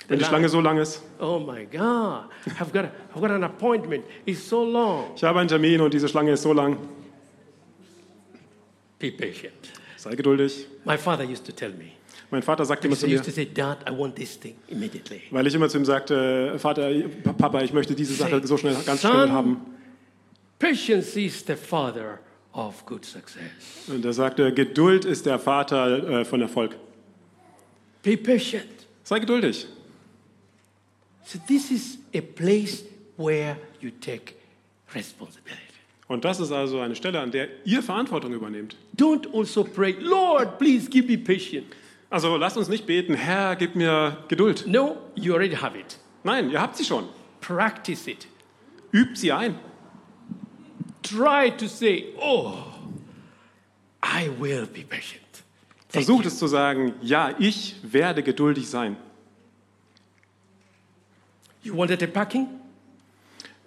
Wenn 0.08 0.18
die 0.18 0.24
Schlange 0.24 0.48
so 0.48 0.60
lang 0.60 0.78
ist? 0.78 1.00
Oh 1.20 1.38
my 1.38 1.64
God, 1.66 2.24
I've 2.58 2.72
got, 2.72 2.86
I've 3.14 3.20
got 3.20 3.30
an 3.30 3.44
appointment. 3.44 4.04
It's 4.26 4.48
so 4.48 4.64
long. 4.64 5.12
Ich 5.14 5.22
habe 5.22 5.38
einen 5.38 5.48
Termin 5.48 5.80
und 5.80 5.94
diese 5.94 6.08
Schlange 6.08 6.32
ist 6.32 6.42
so 6.42 6.52
lang. 6.52 6.76
Be 9.00 9.10
patient. 9.10 9.72
Sei 9.96 10.14
geduldig. 10.14 10.66
My 10.84 10.96
father 10.96 11.24
used 11.24 11.44
to 11.46 11.52
tell 11.52 11.72
me. 11.72 11.92
Mein 12.30 12.42
Vater 12.42 12.64
sagte 12.64 12.86
immer 12.86 12.96
zu 12.96 13.06
mir, 13.08 13.16
used 13.16 13.24
to 13.24 13.32
say, 13.32 13.44
Dad, 13.44 13.78
I 13.88 13.92
want 13.92 14.14
this 14.14 14.38
thing 14.38 14.54
immediately. 14.68 15.22
weil 15.32 15.46
ich 15.48 15.54
immer 15.54 15.68
zu 15.68 15.78
ihm 15.78 15.84
sagte, 15.84 16.56
Vater, 16.58 16.88
Papa, 17.36 17.62
ich 17.62 17.72
möchte 17.72 17.94
diese 17.94 18.14
Sache 18.14 18.46
so 18.46 18.56
schnell, 18.56 18.76
ganz 18.86 19.02
Son, 19.02 19.10
schnell 19.10 19.30
haben. 19.30 19.56
Patience 20.58 21.16
is 21.18 21.44
the 21.44 21.56
father 21.56 22.20
of 22.52 22.84
good 22.86 23.04
success. 23.04 23.88
Und 23.88 24.04
er 24.04 24.12
sagte, 24.12 24.54
Geduld 24.54 25.04
ist 25.04 25.26
der 25.26 25.38
Vater 25.40 26.20
äh, 26.20 26.24
von 26.24 26.40
Erfolg. 26.40 26.76
Be 28.02 28.16
patient. 28.16 28.86
Sei 29.02 29.18
geduldig. 29.18 29.66
So 31.24 31.38
this 31.48 31.70
is 31.70 31.98
a 32.14 32.20
place 32.20 32.84
where 33.16 33.56
you 33.80 33.90
take 33.90 34.34
responsibility. 34.94 35.69
Und 36.10 36.24
das 36.24 36.40
ist 36.40 36.50
also 36.50 36.80
eine 36.80 36.96
Stelle, 36.96 37.20
an 37.20 37.30
der 37.30 37.46
ihr 37.64 37.84
Verantwortung 37.84 38.32
übernehmt. 38.32 38.74
Don't 38.96 39.32
also 39.32 39.62
pray, 39.62 39.92
Lord, 40.00 40.58
please 40.58 40.90
give 40.90 41.06
me 41.06 41.16
patience. 41.16 41.68
Also 42.10 42.36
lasst 42.36 42.56
uns 42.56 42.68
nicht 42.68 42.84
beten, 42.84 43.14
Herr, 43.14 43.54
gib 43.54 43.76
mir 43.76 44.16
Geduld. 44.26 44.66
No, 44.66 44.96
you 45.14 45.32
already 45.32 45.54
have 45.54 45.78
it. 45.78 46.00
Nein, 46.24 46.50
ihr 46.50 46.60
habt 46.60 46.76
sie 46.76 46.84
schon. 46.84 47.04
Practice 47.40 48.08
it. 48.08 48.26
Übt 48.90 49.14
sie 49.14 49.30
ein. 49.30 49.54
Try 51.04 51.52
to 51.56 51.68
say, 51.68 52.06
Oh, 52.20 52.54
I 54.02 54.28
will 54.40 54.66
be 54.66 54.82
patient. 54.82 55.22
Thank 55.92 56.06
Versucht 56.06 56.24
you. 56.24 56.28
es 56.28 56.40
zu 56.40 56.48
sagen, 56.48 56.94
ja, 57.02 57.36
ich 57.38 57.76
werde 57.84 58.24
geduldig 58.24 58.68
sein. 58.68 58.96
You 61.62 61.76
wanted 61.76 62.02
a 62.02 62.08
parking? 62.08 62.48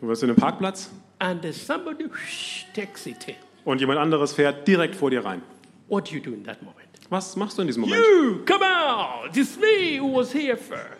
Du 0.01 0.09
wirst 0.09 0.23
in 0.23 0.29
einem 0.29 0.37
Parkplatz 0.37 0.89
And 1.19 1.53
somebody 1.53 2.05
whoosh, 2.05 2.65
takes 2.73 3.05
it 3.05 3.37
und 3.65 3.79
jemand 3.79 3.99
anderes 3.99 4.33
fährt 4.33 4.67
direkt 4.67 4.95
vor 4.95 5.09
dir 5.09 5.23
rein. 5.23 5.41
What 5.87 6.09
do 6.09 6.15
you 6.15 6.21
do 6.21 6.31
in 6.31 6.43
that 6.45 6.61
moment? 6.61 6.79
Was 7.09 7.35
machst 7.35 7.57
du 7.57 7.61
in 7.61 7.67
diesem 7.67 7.81
Moment? 7.81 8.01
You, 8.01 8.43
come 8.45 8.63
out. 8.63 9.35
It's 9.35 9.57
me 9.57 9.99
who 9.99 10.15
was 10.15 10.33
here 10.33 10.57
first. 10.57 10.99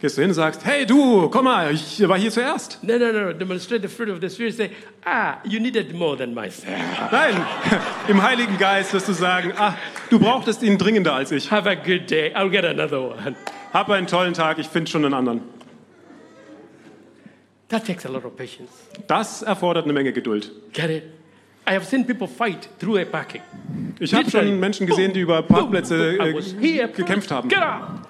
Gehst 0.00 0.16
du 0.16 0.22
hin 0.22 0.30
und 0.30 0.34
sagst, 0.34 0.64
hey 0.64 0.86
du, 0.86 1.28
komm 1.28 1.44
mal, 1.44 1.74
ich 1.74 2.06
war 2.08 2.16
hier 2.16 2.30
zuerst. 2.30 2.78
No, 2.82 2.98
no, 2.98 3.10
no. 3.10 3.32
Demonstrate 3.32 3.82
the 3.82 3.88
fruit 3.88 4.08
of 4.08 4.20
the 4.20 4.30
Spirit. 4.30 4.54
Say, 4.54 4.70
ah, 5.04 5.38
you 5.44 5.58
needed 5.58 5.92
more 5.92 6.16
than 6.16 6.34
myself. 6.34 6.78
Nein, 7.10 7.34
im 8.08 8.22
Heiligen 8.22 8.58
Geist 8.58 8.92
wirst 8.92 9.08
du 9.08 9.12
sagen, 9.12 9.52
ah, 9.56 9.74
du 10.08 10.20
brauchtest 10.20 10.62
ihn 10.62 10.78
dringender 10.78 11.14
als 11.14 11.32
ich. 11.32 11.50
Have 11.50 11.68
a 11.68 11.74
good 11.74 12.08
day. 12.08 12.32
I'll 12.34 12.50
get 12.50 12.64
another 12.64 13.00
one. 13.00 13.34
Hab 13.72 13.90
einen 13.90 14.06
tollen 14.06 14.34
Tag, 14.34 14.58
ich 14.58 14.68
finde 14.68 14.88
schon 14.88 15.04
einen 15.04 15.14
anderen. 15.14 15.40
That 17.68 17.84
takes 17.84 18.06
a 18.06 18.08
lot 18.08 18.24
of 18.24 18.34
patience. 18.36 18.70
Das 19.06 19.42
erfordert 19.42 19.84
eine 19.84 19.92
Menge 19.92 20.12
Geduld. 20.12 20.50
Get 20.72 20.90
it? 20.90 21.02
I 21.68 21.72
have 21.72 21.84
seen 21.84 22.06
people 22.06 22.26
fight 22.26 22.68
through 22.78 22.98
a 22.98 23.04
parking. 23.04 23.42
Ich 24.00 24.14
habe 24.14 24.30
schon 24.30 24.58
Menschen 24.58 24.86
gesehen, 24.86 25.12
die 25.12 25.20
über 25.20 25.42
Parkplätze 25.42 26.16
I 26.60 26.80
äh, 26.80 26.88
gekämpft 26.88 27.30
haben. 27.30 27.48
Get 27.50 27.58
out. 27.58 28.00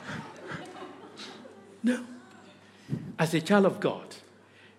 No. 1.83 1.94
As 3.16 3.35
a 3.35 3.40
child 3.40 3.66
of 3.66 3.81
God, 3.81 4.16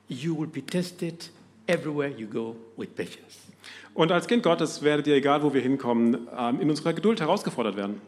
you 0.07 0.33
will 0.33 0.47
be 0.47 0.61
tested 0.61 1.29
everywhere 1.67 2.09
you 2.09 2.25
go 2.25 2.55
with 2.77 2.95
patience. 2.95 3.39
Und 3.93 4.13
als 4.13 4.27
Kind 4.27 4.43
Gottes 4.43 4.81
werdet 4.81 5.07
ihr, 5.07 5.15
egal 5.15 5.43
wo 5.43 5.53
wir 5.53 5.61
hinkommen, 5.61 6.29
ähm, 6.37 6.61
in 6.61 6.69
unserer 6.69 6.93
Geduld 6.93 7.19
herausgefordert 7.19 7.75
werden. 7.75 7.99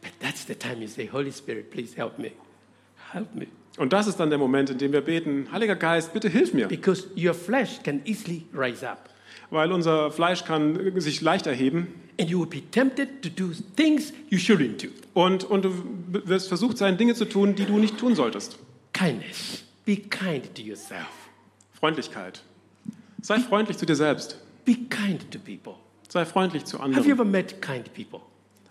But 0.00 0.10
that's 0.18 0.44
the 0.44 0.56
time 0.56 0.80
you 0.80 0.88
say, 0.88 1.08
Holy 1.12 1.30
Spirit, 1.30 1.70
please 1.70 1.96
help 1.96 2.18
me. 2.18 2.32
Help 3.12 3.32
me. 3.32 3.46
Und 3.78 3.92
das 3.92 4.06
ist 4.06 4.16
dann 4.20 4.28
der 4.30 4.38
Moment, 4.38 4.70
in 4.70 4.78
dem 4.78 4.92
wir 4.92 5.00
beten, 5.00 5.48
Heiliger 5.50 5.76
Geist, 5.76 6.12
bitte 6.12 6.28
hilf 6.28 6.52
mir. 6.52 6.68
Because 6.68 7.08
your 7.16 7.34
flesh 7.34 7.82
can 7.82 8.02
easily 8.04 8.46
rise 8.54 8.88
up. 8.88 9.08
Weil 9.50 9.72
unser 9.72 10.10
Fleisch 10.10 10.44
kann 10.44 10.98
sich 11.00 11.20
leicht 11.20 11.46
erheben 11.46 11.88
And 12.20 12.28
you 12.28 12.38
will 12.40 12.46
be 12.46 12.60
tempted 12.70 13.22
to 13.22 13.30
do 13.30 13.52
things 13.76 14.12
you 14.28 14.38
shouldn't 14.38 14.82
do. 14.82 14.88
und, 15.14 15.44
und 15.44 15.64
du 15.64 15.72
wirst 16.26 16.48
versucht 16.48 16.76
sein, 16.76 16.98
Dinge 16.98 17.14
zu 17.14 17.24
tun, 17.24 17.54
die 17.54 17.64
du 17.64 17.78
nicht 17.78 17.96
tun 17.98 18.14
solltest. 18.14 18.58
Kindness. 18.92 19.64
Be 19.86 19.96
kind 19.96 20.54
to 20.54 20.62
yourself. 20.62 21.08
Freundlichkeit. 21.72 22.42
Sei 23.22 23.38
freundlich 23.40 23.78
zu 23.78 23.86
dir 23.86 23.96
selbst. 23.96 24.36
Be 24.64 24.74
kind 24.74 25.30
to 25.30 25.38
people. 25.38 25.74
Sei 26.08 26.24
freundlich 26.26 26.66
zu 26.66 26.78
Have 26.78 26.90
you 26.90 26.96
anderen. 26.98 27.12
ever 27.12 27.24
met 27.24 27.62
kind 27.62 27.92
people? 27.94 28.20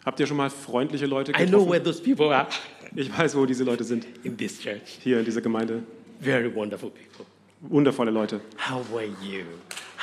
Habt 0.06 0.20
ihr 0.20 0.28
schon 0.28 0.38
mal 0.38 0.50
freundliche 0.50 1.06
Leute 1.06 1.32
I 1.32 1.36
know 1.46 1.46
getroffen? 1.66 1.70
where 1.70 1.84
those 1.84 2.02
people 2.02 2.34
are 2.34 2.48
Ich 2.96 3.16
weiß, 3.16 3.36
wo 3.36 3.46
diese 3.46 3.64
Leute 3.64 3.84
sind. 3.84 4.06
in 4.24 4.36
this 4.38 4.60
church. 4.60 5.00
Hier 5.04 5.20
in 5.20 5.26
dieser 5.26 5.42
Gemeinde. 5.42 5.84
Very 6.20 6.54
wonderful 6.54 6.90
people. 6.90 7.26
Wundervolle 7.62 8.12
Leute. 8.12 8.42
How 8.58 8.84
were 8.92 9.06
you? 9.22 9.46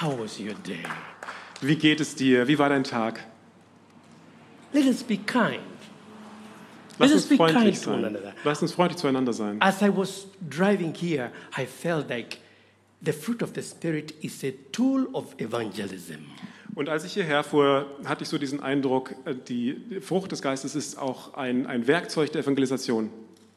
How 0.00 0.16
was 0.18 0.38
your 0.38 0.54
day? 0.66 0.82
Wie 1.60 1.74
geht 1.76 2.00
es 2.00 2.14
dir? 2.14 2.46
Wie 2.46 2.58
war 2.58 2.68
dein 2.68 2.84
Tag? 2.84 3.24
Let 4.72 4.86
us 4.86 5.02
be 5.02 5.16
kind. 5.16 5.58
Lass 7.00 7.10
Let 7.10 7.16
uns 7.16 7.26
freundlich 7.36 7.78
sein. 7.80 8.18
Lass 8.44 8.62
uns 8.62 8.72
freundlich 8.72 8.98
zueinander 8.98 9.32
sein. 9.32 9.60
As 9.60 9.82
I 9.82 9.88
was 9.94 10.26
driving 10.48 10.94
here, 10.94 11.30
I 11.56 11.64
felt 11.66 12.08
like 12.08 12.38
the 13.04 13.12
fruit 13.12 13.42
of 13.42 13.50
the 13.54 13.62
Spirit 13.62 14.12
is 14.22 14.42
a 14.44 14.52
tool 14.72 15.08
of 15.12 15.34
evangelism. 15.38 16.26
Und 16.74 16.88
als 16.88 17.04
ich 17.04 17.14
hierher 17.14 17.44
fuhr, 17.44 17.86
hatte 18.04 18.22
ich 18.22 18.28
so 18.28 18.38
diesen 18.38 18.60
Eindruck, 18.60 19.14
äh, 19.24 19.34
die 19.34 20.00
Frucht 20.00 20.32
des 20.32 20.42
Geistes 20.42 20.74
ist 20.74 20.98
auch 20.98 21.34
ein, 21.34 21.66
ein 21.66 21.86
Werkzeug 21.86 22.32
der 22.32 22.42
Evangelisation. 22.42 23.10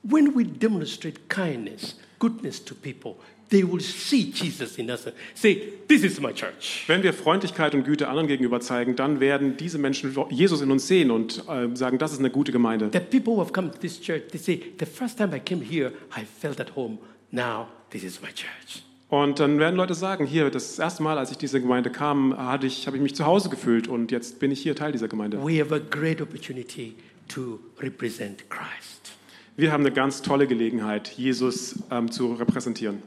When 0.04 0.36
we 0.36 0.43
demonstrate 0.43 1.19
kindness, 1.30 2.00
goodness 2.17 2.63
to 2.63 2.74
people, 2.74 3.15
they 3.50 3.63
will 3.63 3.82
see 3.82 4.32
Jesus 4.34 4.78
in 4.78 4.89
us 4.89 5.08
say, 5.36 5.74
This 5.88 6.04
is 6.04 6.19
my 6.19 6.34
church. 6.34 6.86
Wenn 6.88 7.04
wir 7.04 7.13
Freundlichkeit 7.13 7.76
und 7.76 7.84
Güte 7.84 8.08
anderen 8.08 8.28
gegenüber 8.28 8.62
zeigen, 8.62 8.95
dann 8.95 9.19
werden 9.19 9.58
diese 9.58 9.78
Menschen 9.78 10.15
Jesus 10.30 10.62
in 10.62 10.71
uns 10.71 10.88
sehen 10.88 11.12
und 11.12 11.43
äh, 11.47 11.76
sagen, 11.76 12.00
das 12.00 12.13
ist 12.13 12.19
eine 12.19 12.32
gute 12.32 12.52
Gemeinde. 12.52 12.89
The 12.91 13.00
people 13.00 13.36
who 13.36 13.41
have 13.41 13.52
come 13.52 13.69
to 13.69 13.78
this 13.78 14.02
church, 14.02 14.24
they 14.32 14.39
say, 14.39 14.62
The 14.80 14.86
first 14.86 15.17
time 15.17 15.36
I 15.36 15.39
came 15.39 15.63
here, 15.63 15.91
I 16.17 16.26
felt 16.26 16.60
at 16.60 16.76
home. 16.76 16.97
Now, 17.30 17.67
this 17.91 18.04
is 18.04 18.21
my 18.21 18.30
church. 18.30 18.84
Und 19.12 19.41
dann 19.41 19.60
werden 19.60 19.76
Leute 19.76 19.93
sagen, 19.93 20.26
hier, 20.26 20.50
das 20.50 20.80
erste 20.80 21.04
Mal, 21.04 21.17
als 21.17 21.32
ich 21.32 21.38
diese 21.38 21.60
Gemeinde 21.60 21.89
kam, 21.89 22.34
hatte 22.38 22.65
ich, 22.65 22.88
habe 22.88 22.95
ich 22.95 23.04
mich 23.04 23.13
zu 23.13 23.26
Hause 23.26 23.50
gefühlt 23.50 23.89
und 23.89 24.10
jetzt 24.10 24.39
bin 24.39 24.52
ich 24.52 24.62
hier 24.62 24.74
Teil 24.74 24.93
dieser 24.93 25.10
Gemeinde. 25.10 25.38
We 25.43 25.60
have 25.60 25.76
a 25.76 25.80
great 25.80 26.21
opportunity 26.21 26.95
to 27.28 27.60
represent 27.82 28.50
Christ. 28.50 29.12
Wir 29.58 29.74
haben 29.74 29.86
eine 29.86 29.93
ganz 29.93 30.21
tolle 30.21 30.47
Gelegenheit, 30.47 31.10
Jesus 31.10 31.78
ähm, 31.91 32.10
zu 32.10 32.36
repräsentieren. 32.36 33.04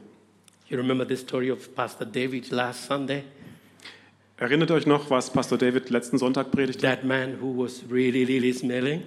You 0.67 0.77
remember 0.77 1.07
the 1.09 1.15
story 1.15 1.49
of 1.49 1.73
Pastor 1.73 2.05
David 2.05 2.51
last 2.51 2.85
Sunday? 2.85 3.23
Erinnert 4.37 4.69
euch 4.69 4.85
noch, 4.85 5.09
was 5.09 5.33
Pastor 5.33 5.57
David 5.57 5.89
letzten 5.89 6.19
Sonntag 6.19 6.51
predigte? 6.51 6.83
That 6.83 7.03
man 7.03 7.41
who 7.41 7.63
was 7.63 7.81
really, 7.89 8.25
really 8.25 8.53
smelling, 8.53 9.01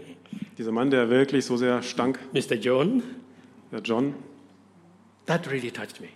Dieser 0.59 0.73
Mann, 0.73 0.91
der 0.91 1.09
wirklich 1.09 1.45
so 1.45 1.57
sehr 1.57 1.81
stank, 1.81 2.19
Mr. 2.33 2.57
John, 2.57 3.05
der 3.71 3.83
John, 3.83 4.15
that 5.27 5.49
really 5.49 5.71
touched 5.71 6.01
me. 6.01 6.09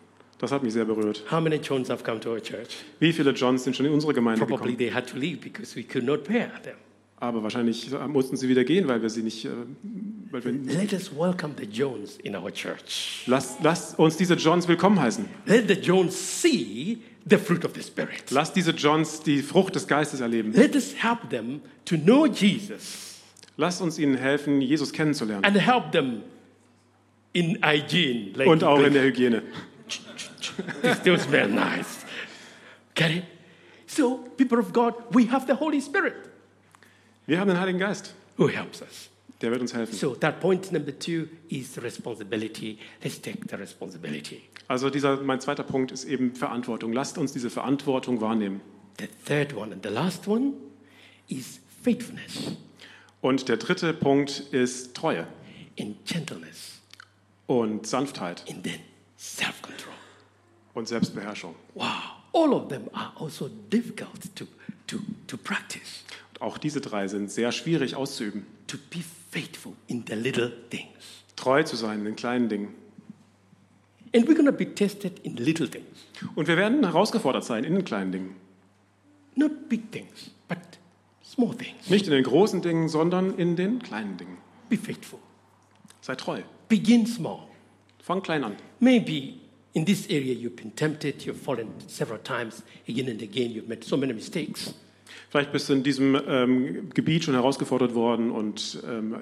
Das 0.43 0.53
hat 0.53 0.63
mich 0.63 0.73
sehr 0.75 0.85
berührt. 0.85 1.23
How 1.31 1.41
many 1.41 1.57
Johns 1.57 1.89
have 1.89 2.05
come 2.05 2.21
to 2.21 2.33
our 2.33 2.43
church? 2.43 2.77
Wie 3.01 3.13
viele 3.13 3.31
Johns 3.31 3.65
sind 3.65 3.75
schon 3.77 3.87
in 3.87 3.93
unsere 3.93 4.13
Gemeinde 4.13 4.41
Probably 4.45 4.73
gekommen? 4.75 4.79
they 4.79 4.91
had 4.93 5.09
to 5.09 5.17
leave 5.17 5.39
because 5.41 5.75
we 5.77 5.83
could 5.83 6.05
not 6.05 6.25
bear 6.25 6.51
them. 6.63 6.75
Aber 7.17 7.41
wahrscheinlich 7.45 7.89
mussten 8.09 8.37
sie 8.37 8.49
wieder 8.49 8.65
gehen, 8.65 8.89
weil 8.89 9.01
wir 9.01 9.09
sie 9.09 9.23
nicht. 9.23 9.45
äh, 9.45 9.51
Weil 10.33 10.45
wir, 10.45 10.53
Let 10.53 10.93
us 10.93 11.11
welcome 11.17 11.55
the 11.57 11.67
Jones 11.67 12.17
in 12.25 12.35
our 12.35 12.53
church. 12.53 13.23
lasst, 13.27 13.63
lasst 13.63 13.97
uns 13.99 14.17
diese 14.17 14.35
Johns 14.35 14.67
willkommen 14.67 15.01
heißen. 15.01 15.27
Let 15.47 15.69
the 15.69 15.75
Jones 15.75 16.41
see 16.43 16.99
the 17.31 17.37
fruit 17.37 17.65
of 17.65 17.73
the 17.77 17.83
Spirit. 17.83 18.29
Lasst 18.31 18.57
diese 18.57 18.73
Johns 18.73 19.21
die 19.23 19.41
Frucht 19.43 19.77
des 19.77 19.87
Geistes 19.87 20.19
erleben. 20.21 20.53
Let 20.53 20.75
us 20.75 20.93
help 21.01 21.31
them 21.31 21.61
to 21.85 21.97
know 21.97 22.27
Jesus 22.27 23.21
Lasst 23.57 23.81
uns 23.83 23.99
ihnen 24.01 24.17
helfen, 24.17 24.61
Jesus 24.61 24.93
kennenzulernen. 24.93 25.45
and 25.45 25.57
help 25.57 25.93
them 25.93 26.23
in 27.33 27.57
hygiene. 27.65 28.33
Like 28.35 28.49
Und 28.49 28.65
auch 28.65 28.81
in 28.83 28.95
der 28.95 29.05
Hygiene. 29.05 29.43
It 30.83 30.97
still 30.99 31.19
smell 31.19 31.49
nice. 31.49 32.05
Get 32.95 33.11
it? 33.11 33.25
So, 33.87 34.19
people 34.37 34.59
of 34.59 34.73
God, 34.73 34.95
we 35.13 35.27
have 35.31 35.47
the 35.47 35.55
Holy 35.59 35.81
Spirit 35.81 36.15
Wir 37.27 37.39
haben 37.39 37.49
den 37.49 37.59
Heiligen 37.61 37.79
Geist. 37.79 38.15
who 38.37 38.49
helps 38.49 38.81
us. 38.83 39.09
Der 39.41 39.51
wird 39.51 39.61
uns 39.61 39.75
helfen. 39.75 39.95
So, 39.95 40.15
that 40.15 40.41
point 40.41 40.71
number 40.73 40.97
two 40.99 41.27
is 41.49 41.77
responsibility. 41.83 42.79
Let's 43.03 43.21
take 43.21 43.39
the 43.49 43.57
responsibility. 43.57 44.43
Also 44.69 44.89
dieser, 44.89 45.21
mein 45.23 45.41
zweiter 45.41 45.65
Punkt 45.65 45.91
ist 45.93 46.05
eben 46.05 46.35
Verantwortung. 46.35 46.93
Lasst 46.93 47.19
uns 47.19 47.33
diese 47.33 47.51
Verantwortung 47.51 48.21
wahrnehmen. 48.21 48.61
The 48.99 49.09
third 49.27 49.55
one 49.55 49.73
and 49.73 49.85
the 49.85 49.91
last 49.93 50.27
one 50.29 50.53
is 51.29 51.61
faithfulness 51.83 52.57
Und 53.21 53.49
der 53.49 53.57
dritte 53.57 53.93
Punkt 53.95 54.41
ist 54.53 54.95
Treue 54.95 55.27
in 55.77 55.97
gentleness 56.05 56.81
und 57.47 57.87
Sanftheit 57.87 58.45
and 58.49 58.63
then 58.65 58.79
self 59.23 59.61
control. 59.63 59.95
und 60.75 60.89
Selbstbeherrschung. 60.89 61.55
Wow. 61.75 61.87
All 62.33 62.53
of 62.55 62.69
them 62.69 62.89
are 62.95 63.13
also 63.21 63.49
difficult 63.71 64.35
to, 64.35 64.47
to, 64.87 64.99
to 65.27 65.37
practice, 65.37 66.03
Und 66.33 66.41
auch 66.43 66.57
diese 66.59 66.81
drei 66.81 67.07
sind 67.09 67.31
sehr 67.31 67.53
schwierig 67.53 67.95
auszuüben. 67.95 68.47
to 68.67 68.79
be 68.91 69.01
faithful 69.31 69.75
in 69.87 70.03
the 70.09 70.15
little 70.15 70.51
things. 70.71 70.89
Treu 71.37 71.63
zu 71.63 71.77
sein 71.77 71.99
in 72.01 72.05
den 72.07 72.17
kleinen 72.17 72.49
Dingen. 72.49 72.75
And 74.15 74.27
we're 74.27 74.35
going 74.35 74.47
to 74.47 74.53
be 74.53 74.75
tested 74.75 75.19
in 75.21 75.37
little 75.37 75.69
things, 75.71 75.87
Und 76.35 76.49
wir 76.49 76.57
werden 76.57 76.85
herausgefordert 76.85 77.45
sein 77.45 77.65
in 77.65 77.75
den 77.75 77.85
kleinen 77.85 78.13
Dingen. 78.13 78.37
not 79.35 79.69
big 79.69 79.91
things, 79.93 80.31
but 80.49 80.59
small 81.25 81.55
things. 81.55 81.89
Nicht 81.89 82.07
in 82.07 82.13
den 82.13 82.25
großen 82.25 82.61
Dingen, 82.63 82.89
sondern 82.89 83.35
in 83.39 83.57
den 83.57 83.79
kleinen 83.83 84.17
Dingen. 84.17 84.39
Be 84.69 84.77
faithful. 84.77 85.19
Sei 86.01 86.15
treu. 86.15 86.43
Begin 86.69 87.07
small. 87.07 87.41
Fang 88.03 88.21
klein 88.21 88.43
an. 88.45 88.57
Maybe 88.81 89.41
in 89.75 89.85
this 89.85 90.07
area 90.09 90.35
you've 90.35 90.57
been 90.57 90.75
tempted, 90.75 91.25
you've 91.25 91.41
fallen 91.41 91.69
several 91.87 92.19
times, 92.19 92.63
again 92.89 93.09
and 93.09 93.23
again, 93.23 93.53
you've 93.53 93.69
made 93.69 93.85
so 93.85 93.97
many 93.97 94.13
mistakes. 94.13 94.75
Vielleicht 95.31 95.53
bist 95.53 95.69
du 95.69 95.75
in 95.75 95.83
diesem 95.83 96.15
ähm, 96.27 96.91
Gebiet 96.91 97.25
schon 97.25 97.35
herausgefordert 97.35 97.95
worden 97.95 98.31
und 98.31 98.83
ähm, 98.87 99.15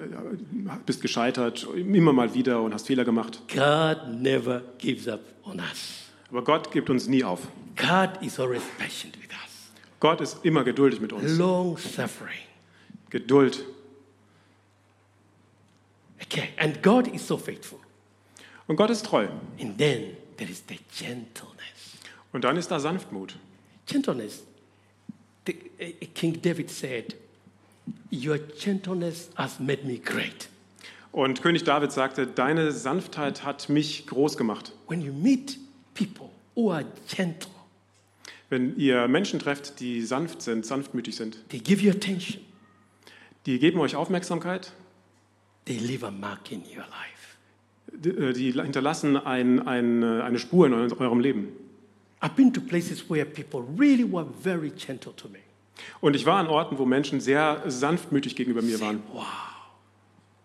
bist 0.85 1.01
gescheitert, 1.01 1.67
immer 1.75 2.11
mal 2.11 2.33
wieder 2.33 2.61
und 2.61 2.73
hast 2.73 2.87
Fehler 2.87 3.05
gemacht. 3.05 3.41
God 3.53 4.19
never 4.19 4.61
gives 4.77 5.07
up 5.07 5.21
on 5.43 5.59
us. 5.59 6.09
Aber 6.29 6.43
Gott 6.43 6.71
gibt 6.71 6.89
uns 6.89 7.07
nie 7.07 7.23
auf. 7.23 7.47
God 7.75 8.21
is 8.21 8.39
always 8.39 8.63
patient 8.77 9.15
with 9.21 9.29
us, 9.29 9.71
Gott 9.99 10.21
ist 10.21 10.43
immer 10.43 10.63
geduldig 10.63 10.99
mit 10.99 11.13
uns. 11.13 11.37
long 11.37 11.77
suffering. 11.77 12.39
Geduld. 13.09 13.63
Okay, 16.23 16.49
and 16.57 16.81
God 16.81 17.07
is 17.13 17.25
so 17.25 17.37
faithful. 17.37 17.80
Und 18.71 18.77
Gott 18.77 18.89
ist 18.89 19.05
treu. 19.05 19.27
And 19.59 19.77
then 19.77 20.15
there 20.37 20.49
is 20.49 20.63
the 20.69 20.79
gentleness. 20.97 21.97
Und 22.31 22.45
dann 22.45 22.55
ist 22.55 22.71
da 22.71 22.79
Sanftmut. 22.79 23.35
Gentleness. 23.85 24.43
The, 25.45 25.57
uh, 25.81 26.05
King 26.15 26.41
David 26.41 26.69
said, 26.69 27.17
Your 28.13 28.37
gentleness 28.37 29.29
has 29.35 29.59
made 29.59 29.85
me 29.85 29.97
great. 29.97 30.47
Und 31.11 31.41
König 31.41 31.65
David 31.65 31.91
sagte, 31.91 32.25
deine 32.27 32.71
Sanftheit 32.71 33.43
hat 33.43 33.67
mich 33.67 34.07
groß 34.07 34.37
gemacht. 34.37 34.71
When 34.87 35.01
you 35.01 35.11
meet 35.11 35.57
people 35.93 36.29
who 36.55 36.71
are 36.71 36.85
gentle, 37.13 37.51
Wenn 38.49 38.77
ihr 38.77 39.09
Menschen 39.09 39.41
trefft, 39.41 39.81
die 39.81 40.01
sanft 40.01 40.41
sind, 40.41 40.65
sanftmütig 40.65 41.17
sind, 41.17 41.37
they 41.49 41.59
give 41.59 41.83
you 41.83 41.91
attention, 41.91 42.41
Die 43.45 43.59
geben 43.59 43.81
euch 43.81 43.97
Aufmerksamkeit, 43.97 44.71
they 45.65 45.77
leave 45.77 46.07
a 46.07 46.11
mark 46.11 46.53
in 46.53 46.61
your 46.61 46.85
life. 46.87 47.20
Die, 48.03 48.09
äh, 48.09 48.33
die 48.33 48.51
hinterlassen 48.53 49.17
ein, 49.17 49.65
ein, 49.67 50.03
äh, 50.03 50.21
eine 50.21 50.39
Spur 50.39 50.67
in 50.67 50.73
eu- 50.73 50.95
eurem 50.99 51.19
Leben. 51.19 51.47
I've 52.21 52.35
been 52.35 52.53
to 52.53 52.61
places 52.61 53.09
where 53.09 53.25
people 53.25 53.63
really 53.77 54.03
were 54.09 54.25
very 54.43 54.69
gentle 54.71 55.15
to 55.15 55.27
me. 55.29 55.39
Und 56.01 56.15
ich 56.15 56.25
war 56.25 56.37
an 56.39 56.47
Orten, 56.47 56.77
wo 56.77 56.85
Menschen 56.85 57.19
sehr 57.19 57.63
sanftmütig 57.65 58.35
gegenüber 58.35 58.61
mir 58.61 58.79
waren. 58.79 59.01
Wow, 59.13 59.23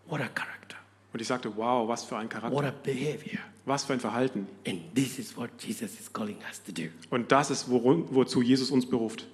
what 0.09 0.21
a 0.21 0.29
character, 0.29 0.77
Und 1.13 1.21
ich 1.21 1.27
sagte, 1.29 1.55
wow, 1.57 1.87
was 1.89 2.05
für 2.05 2.17
ein 2.17 2.29
Charakter, 2.29 2.57
what 2.57 2.65
a 2.65 2.71
behavior. 2.83 3.41
was 3.67 3.85
für 3.85 3.93
ein 3.93 4.01
Verhalten. 4.01 4.47
And 4.67 4.95
this 4.95 5.19
is 5.19 5.37
what 5.37 5.51
Jesus 5.59 5.99
is 6.01 6.11
calling 6.11 6.37
us 6.49 6.63
to 6.65 6.73
do. 6.73 6.89
Und 7.11 7.31
das 7.33 7.51
ist, 7.51 7.69
woru- 7.69 8.07
wozu 8.11 8.41
Jesus 8.41 8.71
uns 8.71 8.87
beruft. 8.87 9.27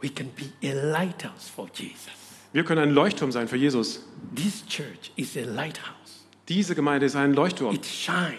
We 0.00 0.08
can 0.10 0.28
be 0.36 0.68
a 0.68 0.74
lighthouse 0.92 1.48
for 1.48 1.68
Jesus. 1.74 2.10
Wir 2.52 2.64
können 2.64 2.82
ein 2.82 2.90
Leuchtturm 2.90 3.32
sein 3.32 3.48
für 3.48 3.56
Jesus. 3.56 4.04
This 4.36 4.64
church 4.66 5.10
is 5.16 5.36
a 5.36 5.40
lighthouse. 5.44 6.01
Diese 6.48 6.74
Gemeinde 6.74 7.06
ist 7.06 7.16
ein 7.16 7.34
Leuchtturm, 7.34 7.74
It 7.74 7.86
shines 7.86 8.36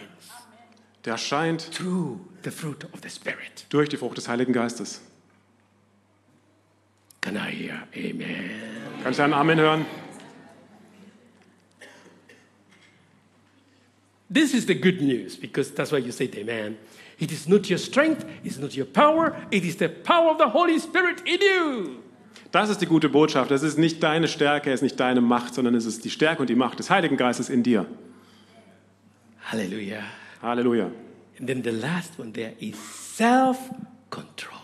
der 1.06 1.18
scheint 1.18 1.62
through 1.74 2.20
the 2.44 2.52
fruit 2.52 2.84
of 2.94 3.02
the 3.02 3.10
Spirit. 3.10 3.66
durch 3.70 3.90
die 3.90 3.98
Frucht 3.98 4.18
des 4.18 4.28
Heiligen 4.28 4.54
Geistes. 4.54 5.02
Can 7.22 7.36
I 7.36 7.50
hear 7.52 7.88
amen? 7.96 8.50
Kann 9.02 9.14
ich 9.14 9.22
einen 9.22 9.34
Amen 9.34 9.60
hören? 9.60 9.86
This 14.30 14.54
is 14.54 14.66
the 14.66 14.76
good 14.76 15.02
news 15.02 15.38
because 15.38 15.72
that's 15.74 15.92
why 15.92 16.00
you 16.00 16.12
said 16.12 16.36
amen. 16.36 16.78
It 17.20 17.32
is 17.32 17.48
not 17.48 17.70
your 17.70 17.78
strength, 17.78 18.26
it's 18.44 18.58
not 18.58 18.76
your 18.76 18.86
power, 18.86 19.36
it 19.52 19.64
is 19.64 19.78
the 19.78 19.88
power 19.88 20.32
of 20.32 20.38
the 20.38 20.50
Holy 20.50 20.80
Spirit 20.80 21.22
in 21.26 21.40
you. 21.42 22.03
Das 22.52 22.70
ist 22.70 22.82
die 22.82 22.86
gute 22.86 23.10
Botschaft. 23.10 23.50
Das 23.52 23.64
ist 23.64 23.78
nicht 23.78 24.04
deine 24.04 24.28
Stärke, 24.28 24.72
es 24.72 24.76
ist 24.76 24.84
nicht 24.84 25.00
deine 25.00 25.22
Macht, 25.22 25.56
sondern 25.56 25.76
es 25.76 25.86
ist 25.86 26.06
die 26.06 26.10
Stärke 26.10 26.42
und 26.42 26.50
die 26.50 26.56
Macht 26.56 26.80
des 26.80 26.90
Heiligen 26.90 27.18
Geistes 27.18 27.50
in 27.50 27.64
dir. 27.64 27.86
Hallelujah. 29.52 30.04
Halleluja. 30.42 30.92
And 31.40 31.48
then 31.48 31.64
the 31.64 31.72
last 31.72 32.20
one 32.20 32.32
there 32.32 32.54
is 32.60 32.76
self 33.18 33.58
control. 34.10 34.60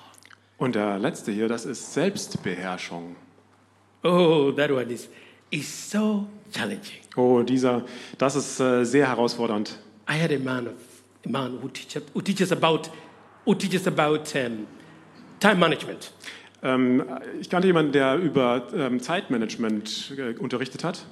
Und 0.58 0.76
der 0.76 1.00
letzte 1.00 1.32
hier, 1.32 1.48
das 1.48 1.66
ist 1.66 1.94
Selbstbeherrschung. 1.94 3.16
Oh, 4.04 4.52
that 4.52 4.70
one 4.72 4.92
is, 4.92 5.10
is 5.50 5.90
so 5.90 6.28
challenging. 6.52 7.00
Oh, 7.16 7.42
dieser, 7.44 7.86
das 8.18 8.36
ist 8.36 8.60
äh, 8.60 8.84
sehr 8.84 9.08
herausfordernd. 9.08 9.80
I 10.10 10.22
had 10.22 10.32
a 10.32 10.40
man, 10.40 10.68
of, 10.68 10.74
a 11.26 11.30
man 11.30 11.60
who, 11.62 11.70
teach, 11.70 12.02
who 12.14 12.22
teaches 12.22 12.52
about, 12.52 12.90
who 13.46 13.56
teaches 13.56 13.88
about 13.88 14.36
um, 14.36 14.68
time 15.40 15.60
management. 15.60 16.12
Ähm, 16.62 17.04
ich 17.40 17.50
kannte 17.50 17.68
jemanden, 17.68 17.92
der 17.92 18.18
über 18.18 18.68
ähm, 18.74 19.00
Zeitmanagement 19.00 20.14
äh, 20.18 20.38
unterrichtet 20.38 20.84
hat. 20.84 21.06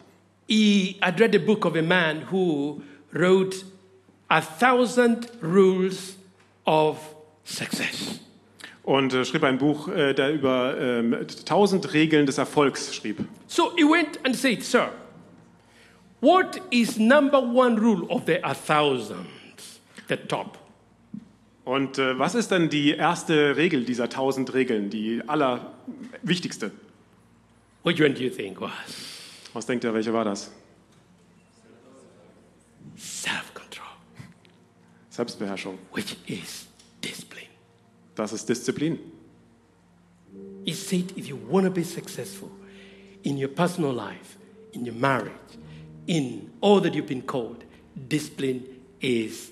He 0.48 0.98
had 1.02 1.20
read 1.20 1.36
a 1.36 1.40
book 1.40 1.66
of 1.66 1.76
a 1.76 1.82
man 1.82 2.24
who 2.32 2.82
wrote 3.14 3.66
a 4.30 4.42
thousand 4.42 5.30
rules 5.42 6.18
of 6.66 6.98
success. 7.44 8.20
Und 8.84 9.14
äh, 9.14 9.26
schrieb 9.26 9.44
ein 9.44 9.58
Buch, 9.58 9.90
äh, 9.90 10.14
der 10.14 10.34
über 10.34 10.78
ähm, 10.80 11.14
1000 11.14 11.94
Regeln 11.94 12.26
des 12.26 12.38
Erfolgs 12.38 12.96
schrieb. 12.96 13.20
So 13.48 13.74
he 13.76 13.84
went 13.84 14.20
and 14.26 14.36
said, 14.36 14.64
Sir, 14.64 14.90
what 16.22 16.62
is 16.72 16.98
number 16.98 17.40
one 17.40 17.78
rule 17.78 18.06
of 18.10 18.24
the 18.26 18.42
a 18.44 18.54
thousand? 18.54 19.28
The 20.08 20.16
top. 20.16 20.58
Und 21.68 21.98
äh, 21.98 22.18
was 22.18 22.34
ist 22.34 22.50
denn 22.50 22.70
die 22.70 22.92
erste 22.92 23.58
Regel 23.58 23.84
dieser 23.84 24.06
1000 24.06 24.54
Regeln, 24.54 24.90
die 24.90 25.22
allerwichtigste? 25.28 26.72
Which 27.84 28.00
one 28.00 28.14
do 28.14 28.24
you 28.24 28.30
think 28.30 28.62
was? 28.62 28.72
Was 29.52 29.66
denkt 29.66 29.84
ihr, 29.84 29.94
welche 29.94 30.14
war 30.14 30.24
das? 30.24 30.50
Self 32.96 33.54
control, 33.54 33.86
Selbstbeherrschung. 35.10 35.78
which 35.92 36.16
is 36.28 36.68
discipline. 37.04 37.50
Das 38.16 38.32
ist 38.32 38.48
Disziplin. 38.48 39.00
He 40.64 40.72
said, 40.74 41.18
if 41.18 41.28
you 41.28 41.38
want 41.50 41.66
to 41.66 41.72
be 41.72 41.84
successful 41.84 42.50
in 43.24 43.38
your 43.38 43.50
personal 43.50 43.92
life, 43.92 44.38
in 44.72 44.86
your 44.88 44.96
marriage, 44.96 45.58
in 46.06 46.50
all 46.62 46.82
that 46.82 46.96
you've 46.96 47.10
been 47.10 47.28
called, 47.28 47.66
discipline 48.08 48.64
is 49.02 49.52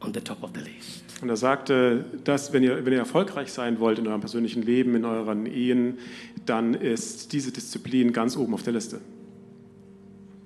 Und 0.00 0.16
er 1.28 1.36
sagte, 1.36 2.04
dass 2.24 2.52
wenn 2.52 2.62
ihr, 2.62 2.84
wenn 2.86 2.92
ihr 2.92 2.98
erfolgreich 2.98 3.52
sein 3.52 3.78
wollt 3.80 3.98
in 3.98 4.06
eurem 4.06 4.20
persönlichen 4.20 4.62
Leben, 4.62 4.94
in 4.94 5.04
euren 5.04 5.44
Ehen, 5.46 5.98
dann 6.46 6.72
ist 6.74 7.32
diese 7.32 7.52
Disziplin 7.52 8.12
ganz 8.12 8.36
oben 8.36 8.54
auf 8.54 8.62
der 8.62 8.72
Liste. 8.72 9.00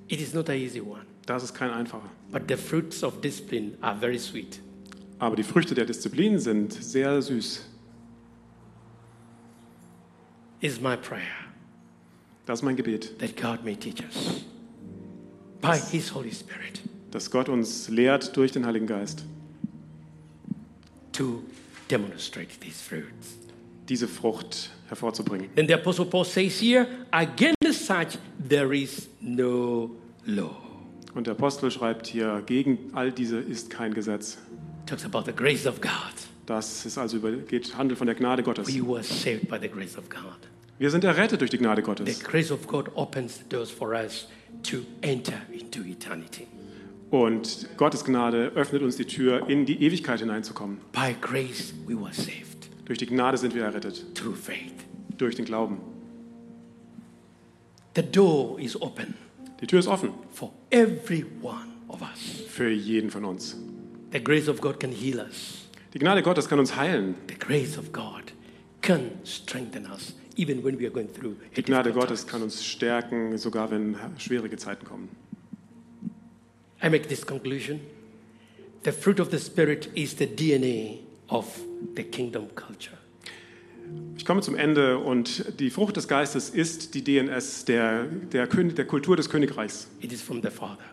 It 0.08 0.20
is 0.20 0.34
not 0.34 0.50
an 0.50 0.56
easy 0.56 0.80
one, 0.80 1.02
Das 1.26 1.44
ist 1.44 1.54
kein 1.54 1.70
einfacher. 1.70 2.10
but 2.32 2.42
the 2.48 2.56
fruits 2.56 3.04
of 3.04 3.20
discipline 3.20 3.74
are 3.80 3.96
very 3.98 4.18
sweet. 4.18 4.60
Aber 5.20 5.36
die 5.36 5.44
Früchte 5.44 5.74
der 5.74 5.86
Disziplin 5.86 6.38
sind 6.40 6.72
sehr 6.72 7.22
süß. 7.22 7.70
Is 10.60 10.80
my 10.80 10.96
prayer 10.96 11.22
Das 12.46 12.58
ist 12.60 12.64
mein 12.64 12.76
Gebet, 12.76 13.18
that 13.18 13.36
God 13.36 13.64
may 13.64 13.76
teach 13.76 14.02
us 14.02 14.44
by 15.60 15.78
His 15.90 16.12
Holy 16.12 16.32
Spirit 16.32 16.82
dass 17.14 17.30
Gott 17.30 17.48
uns 17.48 17.88
lehrt 17.88 18.36
durch 18.36 18.50
den 18.50 18.66
Heiligen 18.66 18.88
Geist, 18.88 19.24
to 21.14 21.42
demonstrate 21.90 22.60
these 22.60 22.80
fruits. 22.82 23.38
diese 23.88 24.08
Frucht 24.08 24.70
hervorzubringen. 24.88 25.48
Then 25.56 25.66
the 25.66 25.74
Apostle 25.74 26.06
Paul 26.06 26.24
says 26.24 26.58
here, 26.60 26.86
against 27.10 27.86
such 27.86 28.18
there 28.48 28.74
is 28.74 29.08
no 29.20 29.90
law. 30.26 30.56
Und 31.14 31.26
der 31.26 31.34
Apostel 31.34 31.70
schreibt 31.70 32.06
hier, 32.06 32.42
gegen 32.46 32.90
all 32.94 33.12
diese 33.12 33.38
ist 33.38 33.70
kein 33.70 33.92
Gesetz. 33.94 34.38
Talks 34.86 35.04
about 35.04 35.24
the 35.26 35.32
grace 35.32 35.66
of 35.66 35.80
God. 35.80 35.90
Das 36.46 36.84
ist 36.84 36.98
also 36.98 37.16
über, 37.18 37.30
geht 37.32 37.76
Handel 37.76 37.96
von 37.96 38.06
der 38.06 38.16
Gnade 38.16 38.42
Gottes. 38.42 38.66
We 38.68 38.86
were 38.86 39.02
saved 39.02 39.48
by 39.48 39.58
the 39.60 39.68
grace 39.68 39.96
of 39.96 40.08
God. 40.10 40.48
Wir 40.78 40.90
sind 40.90 41.04
errettet 41.04 41.40
durch 41.40 41.50
die 41.50 41.58
Gnade 41.58 41.82
The 41.82 41.86
Gottes. 41.86 42.24
grace 42.24 42.50
of 42.50 42.66
God 42.66 42.90
opens 42.94 43.38
the 43.38 43.44
doors 43.48 43.70
for 43.70 43.94
us 43.94 44.26
to 44.64 44.78
enter 45.02 45.40
into 45.52 45.82
eternity. 45.82 46.46
Und 47.10 47.68
Gottes 47.76 48.04
Gnade 48.04 48.52
öffnet 48.54 48.82
uns 48.82 48.96
die 48.96 49.04
Tür, 49.04 49.48
in 49.48 49.66
die 49.66 49.82
Ewigkeit 49.82 50.20
hineinzukommen. 50.20 50.78
By 50.92 51.14
grace 51.20 51.72
we 51.86 51.94
were 51.94 52.12
saved 52.12 52.68
Durch 52.86 52.98
die 52.98 53.06
Gnade 53.06 53.38
sind 53.38 53.54
wir 53.54 53.64
errettet, 53.64 54.14
through 54.14 54.36
faith. 54.36 54.72
durch 55.16 55.36
den 55.36 55.44
Glauben. 55.44 55.78
The 57.94 58.02
door 58.02 58.58
is 58.58 58.80
open 58.80 59.14
Die 59.60 59.66
Tür 59.66 59.78
ist 59.78 59.86
offen 59.86 60.10
for 60.32 60.52
every 60.70 61.24
one 61.40 61.68
of 61.88 62.00
us. 62.02 62.42
für 62.48 62.70
jeden 62.70 63.10
von 63.10 63.24
uns. 63.24 63.56
The 64.12 64.22
grace 64.22 64.48
of 64.48 64.60
God 64.60 64.80
can 64.80 64.90
heal 64.90 65.18
us. 65.20 65.68
Die 65.92 65.98
Gnade 66.00 66.22
Gottes 66.22 66.48
kann 66.48 66.58
uns 66.58 66.74
heilen. 66.74 67.14
The 67.28 67.36
grace 67.38 67.78
of 67.78 67.92
God 67.92 68.32
can 68.80 69.12
strengthen 69.24 69.86
us 69.86 70.14
even 70.36 70.64
when 70.64 70.78
we 70.78 70.84
are 70.86 70.90
going 70.90 71.08
through 71.12 71.36
Die 71.56 71.62
Gnade 71.62 71.92
Gottes 71.92 72.26
kann 72.26 72.42
uns 72.42 72.64
stärken, 72.64 73.38
sogar 73.38 73.70
wenn 73.70 73.96
schwierige 74.18 74.56
Zeiten 74.56 74.84
kommen. 74.84 75.08
I 76.82 76.88
make 76.88 77.08
this 77.08 77.24
conclusion. 77.24 77.80
The 78.82 78.92
fruit 78.92 79.20
of 79.20 79.30
the 79.30 79.38
Spirit 79.38 79.88
is 79.94 80.14
the 80.16 80.26
DNA 80.26 80.98
of 81.30 81.46
the 81.96 82.02
kingdom 82.04 82.48
culture. 82.54 82.98
Ich 84.16 84.24
komme 84.24 84.40
zum 84.40 84.54
Ende 84.56 84.98
und 84.98 85.58
die 85.60 85.70
Frucht 85.70 85.96
des 85.96 86.08
Geistes 86.08 86.50
ist 86.50 86.94
die 86.94 87.02
DNS 87.04 87.64
der, 87.66 88.04
der, 88.04 88.46
König, 88.46 88.76
der 88.76 88.86
Kultur 88.86 89.16
des 89.16 89.28
Königreichs. 89.28 89.88
It 90.00 90.12
is 90.12 90.22
from 90.22 90.42
the 90.42 90.50
Father. 90.50 90.84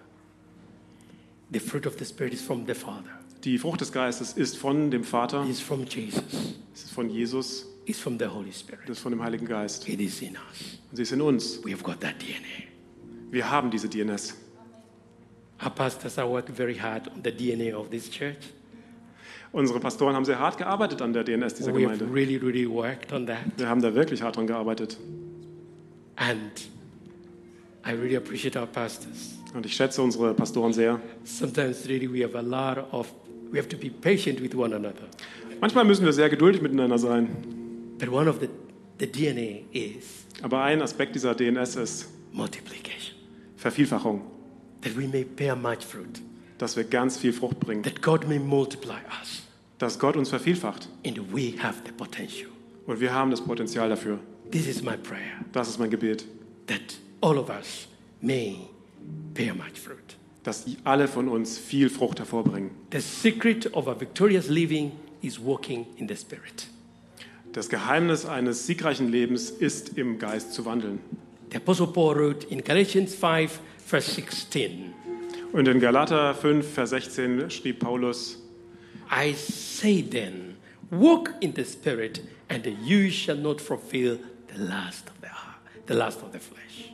The 1.52 1.60
fruit 1.60 1.86
of 1.86 1.98
the 1.98 2.06
Spirit 2.06 2.34
is 2.34 2.42
from 2.42 2.66
the 2.66 2.74
Father. 2.74 3.10
Die 3.44 3.58
Frucht 3.58 3.82
des 3.82 3.92
Geistes 3.92 4.34
ist 4.34 4.58
von 4.58 4.92
dem 4.92 5.04
Vater, 5.04 5.44
It 5.44 5.52
is 5.52 5.60
from 5.62 5.86
Jesus. 5.86 6.24
es 6.74 6.84
ist 6.84 6.92
von 6.92 7.10
Jesus, 7.10 7.66
It's 7.86 8.00
from 8.00 8.18
the 8.20 8.28
Holy 8.28 8.52
Spirit. 8.54 8.84
es 8.86 8.98
ist 8.98 9.00
von 9.00 9.12
dem 9.12 9.22
Heiligen 9.24 9.48
Geist. 9.48 9.88
It 9.90 10.00
is 10.00 10.22
in 10.22 10.30
us. 10.32 10.80
Und 10.92 10.98
sie 10.98 11.04
ist 11.04 11.12
in 11.12 11.22
uns. 11.22 11.64
We 11.66 11.72
have 11.72 11.84
got 11.84 12.00
that 12.02 12.20
DNA. 12.20 12.70
Wir 13.32 13.50
haben 13.50 13.72
diese 13.72 13.90
DNS. 13.90 14.36
Our 15.64 15.70
pastors 15.70 16.18
are 16.18 16.28
working 16.28 16.56
very 16.56 16.76
hard 16.78 17.08
on 17.08 17.22
the 17.24 17.32
DNA 17.32 17.74
of 17.74 17.90
this 17.90 18.10
church. 18.10 18.38
Unsere 19.54 19.80
Pastoren 19.80 20.16
haben 20.16 20.26
sehr 20.26 20.40
hart 20.40 20.58
gearbeitet 20.58 21.02
an 21.02 21.12
der 21.14 21.24
DNS 21.24 21.54
dieser 21.56 21.74
We 21.76 21.86
have 21.86 21.98
Gemeinde. 21.98 22.14
really, 22.14 22.38
really 22.38 22.68
worked 22.68 23.12
on 23.12 23.28
that. 23.28 23.40
Wir 23.58 23.68
haben 23.68 23.82
da 23.82 23.94
wirklich 23.94 24.22
hart 24.22 24.38
dran 24.38 24.48
gearbeitet. 24.48 24.98
And 26.16 26.52
I 27.86 27.92
really 27.92 28.16
appreciate 28.16 28.58
our 28.58 28.66
pastors. 28.66 29.36
Und 29.54 29.66
ich 29.66 29.74
schätze 29.76 30.02
unsere 30.02 30.34
Pastoren 30.34 30.72
sehr. 30.72 31.00
Sometimes, 31.26 31.88
really, 31.90 32.08
we 32.12 32.24
have 32.24 32.38
a 32.38 32.42
lot 32.42 32.86
of, 32.94 33.12
we 33.52 33.58
have 33.60 33.68
to 33.68 33.78
be 33.78 33.90
patient 33.90 34.42
with 34.42 34.56
one 34.56 34.74
another. 34.74 35.08
Manchmal 35.60 35.84
müssen 35.86 36.06
wir 36.06 36.14
sehr 36.14 36.30
geduldig 36.30 36.62
miteinander 36.62 36.98
sein. 36.98 37.28
But 38.00 38.10
one 38.10 38.30
of 38.30 38.40
the, 38.40 38.48
the 39.00 39.06
DNA 39.12 39.66
is 39.74 40.26
Aber 40.42 40.64
ein 40.64 40.82
Aspekt 40.82 41.14
dieser 41.16 41.36
DNS 41.36 41.76
ist 41.76 42.10
multiplication, 42.32 43.16
Vervielfachung. 43.58 44.22
That 44.82 44.96
we 44.98 45.08
may 45.08 45.24
bear 45.24 45.56
much 45.56 45.84
fruit, 45.84 46.22
Dass 46.58 46.76
wir 46.76 46.84
ganz 46.84 47.18
viel 47.18 47.34
Frucht 47.34 47.60
bringen. 47.60 47.84
that 47.84 48.02
God 48.02 48.28
may 48.28 48.40
multiply 48.40 49.00
us, 49.22 49.44
Dass 49.80 49.98
Gott 50.00 50.16
uns 50.16 50.30
vervielfacht. 50.30 50.88
and 51.06 51.18
we 51.34 51.54
have 51.62 51.82
the 51.86 51.92
potential 51.92 52.50
Und 52.88 53.00
wir 53.00 53.14
haben 53.14 53.32
das 53.32 53.42
Potenzial 53.42 53.90
dafür. 53.90 54.20
This 54.52 54.68
is 54.68 54.82
my 54.82 54.98
prayer 54.98 55.40
Das 55.54 55.70
ist 55.70 55.80
mein 55.80 55.90
Gebet, 55.90 56.26
that 56.68 56.82
all 57.22 57.38
of 57.38 57.50
us 57.50 57.88
may 58.22 58.58
bear 59.34 59.54
much 59.56 59.80
fruit. 59.80 59.98
dass 60.44 60.66
alle 60.84 61.08
von 61.08 61.28
uns 61.30 61.58
viel 61.58 61.90
Frucht 61.90 62.20
hervorbringen. 62.20 62.72
The 62.92 63.00
secret 63.00 63.74
of 63.76 63.88
a 63.88 64.00
victorious 64.00 64.48
living 64.50 64.92
is 65.22 65.40
walking 65.44 65.86
in 65.98 66.08
the 66.08 66.16
Spirit. 66.16 66.68
Das 67.54 67.70
Geheimnis 67.70 68.26
eines 68.26 68.66
siegreichen 68.66 69.10
Lebens 69.10 69.50
ist, 69.52 69.98
im 69.98 70.18
Geist 70.20 70.54
zu 70.54 70.66
wandeln. 70.66 71.00
The 71.52 71.58
Apostle 71.58 71.88
Paul 71.88 72.16
wrote 72.16 72.48
in 72.48 72.64
Galatians 72.64 73.14
5, 73.14 73.60
verse 73.86 74.12
16 74.12 74.94
Und 75.54 75.68
in 75.68 75.80
Galater 75.82 76.34
5, 76.34 76.66
Vers 76.66 76.92
16 76.92 77.50
schrieb 77.50 77.80
Paulus, 77.80 78.42
I 79.12 79.34
say 79.34 80.02
then, 80.02 80.56
walk 80.90 81.34
in 81.42 81.54
the 81.54 81.66
Spirit, 81.66 82.22
and 82.48 82.66
you 82.86 83.10
shall 83.10 83.36
not 83.36 83.60
fulfill 83.60 84.18
the 84.48 84.60
lust 84.60 85.10
of 85.10 85.16
the 85.22 85.28
heart, 85.28 85.60
the 85.88 85.94
lust 85.94 86.22
of 86.24 86.32
the 86.32 86.40
flesh. 86.40 86.94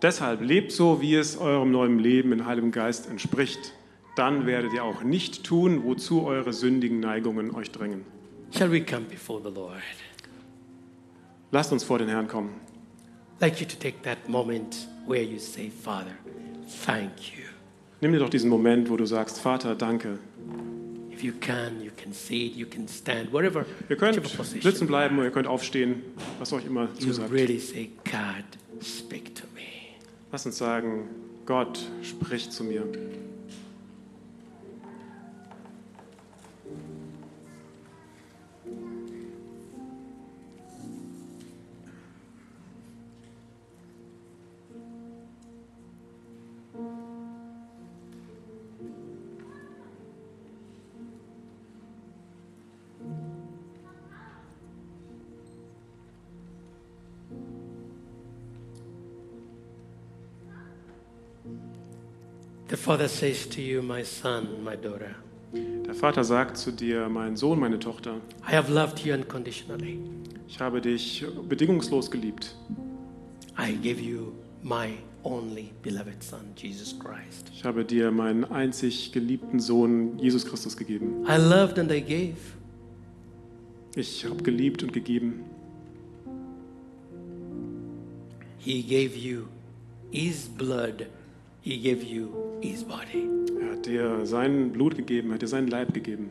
Deshalb 0.00 0.40
lebt 0.42 0.70
so, 0.70 1.00
wie 1.00 1.16
es 1.16 1.36
eurem 1.36 1.72
neuen 1.72 1.98
Leben 1.98 2.32
in 2.32 2.46
Heiligem 2.46 2.70
Geist 2.70 3.08
entspricht. 3.08 3.72
Dann 4.14 4.46
werdet 4.46 4.72
ihr 4.72 4.84
auch 4.84 5.02
nicht 5.02 5.42
tun, 5.42 5.84
wozu 5.84 6.24
eure 6.24 6.52
sündigen 6.52 7.00
Neigungen 7.00 7.52
euch 7.52 7.70
drängen. 7.70 8.04
Shall 8.56 8.70
we 8.70 8.84
come 8.84 9.06
before 9.06 9.40
the 9.42 9.52
Lord? 9.52 9.82
Lasst 11.50 11.72
uns 11.72 11.82
vor 11.82 11.98
den 11.98 12.08
Herrn 12.08 12.28
kommen. 12.28 12.60
I'd 13.40 13.42
like 13.42 13.60
you 13.60 13.66
to 13.66 13.76
take 13.76 14.02
that 14.02 14.28
moment 14.28 14.86
where 15.06 15.22
you 15.22 15.38
say, 15.38 15.70
Father, 15.70 16.12
thank 16.84 17.36
you. 17.36 17.44
Nimm 18.00 18.12
dir 18.12 18.18
doch 18.18 18.30
diesen 18.30 18.50
Moment, 18.50 18.90
wo 18.90 18.96
du 18.96 19.06
sagst, 19.06 19.38
Vater, 19.38 19.74
danke. 19.74 20.18
If 21.12 21.22
you 21.22 21.32
can, 21.40 21.80
you 21.82 21.90
can 21.96 22.12
sit, 22.12 22.54
you 22.56 22.66
can 22.66 22.88
stand, 22.88 23.32
wherever, 23.32 23.64
Ihr 23.88 23.96
könnt 23.96 24.16
whichever 24.16 24.36
position. 24.36 24.62
sitzen 24.62 24.86
bleiben 24.88 25.16
oder 25.18 25.26
ihr 25.26 25.32
könnt 25.32 25.46
aufstehen, 25.46 26.02
was 26.40 26.52
euch 26.52 26.64
immer 26.66 26.88
You 26.98 27.06
zusagt. 27.06 27.30
really 27.30 27.58
say, 27.60 27.90
God, 28.04 28.44
speak 28.84 29.34
to 29.36 29.44
me. 29.54 29.62
Lasst 30.32 30.46
uns 30.46 30.58
sagen, 30.58 31.08
Gott 31.46 31.78
spricht 32.02 32.52
zu 32.52 32.64
mir. 32.64 32.82
The 62.72 62.78
Father 62.78 63.06
says 63.06 63.46
to 63.50 63.60
you, 63.60 63.82
my 63.82 64.02
son, 64.02 64.64
my 64.64 64.76
daughter, 64.76 65.14
Der 65.52 65.92
Vater 65.92 66.24
sagt 66.24 66.56
zu 66.56 66.70
dir, 66.72 67.06
mein 67.10 67.36
Sohn, 67.36 67.60
meine 67.60 67.78
Tochter, 67.78 68.14
I 68.48 68.54
have 68.54 68.72
loved 68.72 69.04
you 69.04 69.12
unconditionally. 69.12 69.98
ich 70.48 70.58
habe 70.58 70.80
dich 70.80 71.22
bedingungslos 71.46 72.10
geliebt. 72.10 72.56
I 73.58 73.74
gave 73.74 74.00
you 74.00 74.32
my 74.62 74.94
only 75.22 75.72
beloved 75.82 76.22
Son, 76.22 76.40
Jesus 76.56 76.98
Christ. 76.98 77.50
Ich 77.54 77.62
habe 77.62 77.84
dir 77.84 78.10
meinen 78.10 78.44
einzig 78.44 79.12
geliebten 79.12 79.60
Sohn, 79.60 80.18
Jesus 80.18 80.46
Christus, 80.46 80.74
gegeben. 80.74 81.26
I 81.28 81.36
loved 81.36 81.78
and 81.78 81.92
I 81.92 82.00
gave. 82.00 82.38
Ich 83.96 84.24
habe 84.24 84.42
geliebt 84.42 84.82
und 84.82 84.94
gegeben. 84.94 85.44
He 88.56 88.82
gave 88.82 89.14
you 89.14 89.48
His 90.10 90.48
blood, 90.48 91.04
He 91.60 91.76
gave 91.78 92.02
you 92.02 92.30
His 92.62 92.84
body. 92.84 93.28
Er 93.60 93.72
hat 93.72 93.86
dir 93.86 94.24
sein 94.24 94.72
Blut 94.72 94.96
gegeben, 94.96 95.30
er 95.30 95.34
hat 95.34 95.42
dir 95.42 95.48
seinen 95.48 95.68
Leib 95.68 95.92
gegeben. 95.92 96.30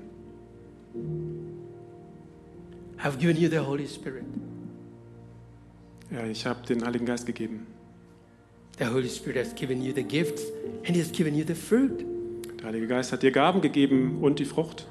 I've 3.04 3.18
given 3.18 3.38
you 3.38 3.50
the 3.50 3.60
Holy 3.60 3.88
Spirit. 3.88 4.24
Ja, 6.12 6.26
ich 6.26 6.46
habe 6.46 6.66
den 6.66 6.86
Heiligen 6.86 7.06
Geist 7.06 7.26
gegeben. 7.26 7.68
The 8.78 8.86
Holy 8.86 9.10
Spirit 9.10 9.38
has 9.38 9.54
given 9.56 9.82
you 9.82 9.94
the 9.94 10.04
gifts 10.04 10.44
and 10.86 10.96
He 10.96 11.02
has 11.02 11.12
given 11.12 11.36
you 11.36 11.44
the 11.46 11.56
fruit. 11.56 12.06
Der 12.60 12.68
Heilige 12.68 12.88
Geist 12.88 13.12
hat 13.12 13.24
dir 13.24 13.32
Gaben 13.32 13.62
gegeben 13.62 14.20
und 14.22 14.40
die 14.40 14.46
Frucht. 14.46 14.88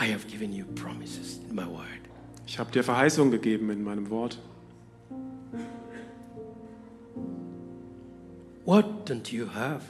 I 0.00 0.12
have 0.12 0.26
given 0.28 0.52
you 0.52 0.64
promises 0.74 1.40
in 1.48 1.54
my 1.54 1.66
word. 1.66 1.86
Ich 2.46 2.58
habe 2.58 2.70
dir 2.70 2.82
Verheißungen 2.82 3.30
gegeben 3.30 3.70
in 3.70 3.82
meinem 3.82 4.10
Wort. 4.10 4.38
What 8.68 9.06
don't 9.06 9.32
you 9.32 9.48
have? 9.54 9.80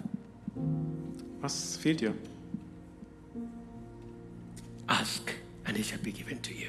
Was 1.41 1.77
fehlt 1.79 2.01
dir? 2.01 2.15
Ask 4.87 5.33
and 5.65 5.77
it 5.77 5.85
shall 5.85 5.99
be 5.99 6.13
given 6.13 6.41
to 6.43 6.53
you. 6.53 6.69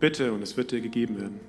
Bitte 0.00 0.32
und 0.32 0.40
es 0.40 0.56
wird 0.56 0.70
dir 0.70 0.80
gegeben 0.80 1.20
werden. 1.20 1.40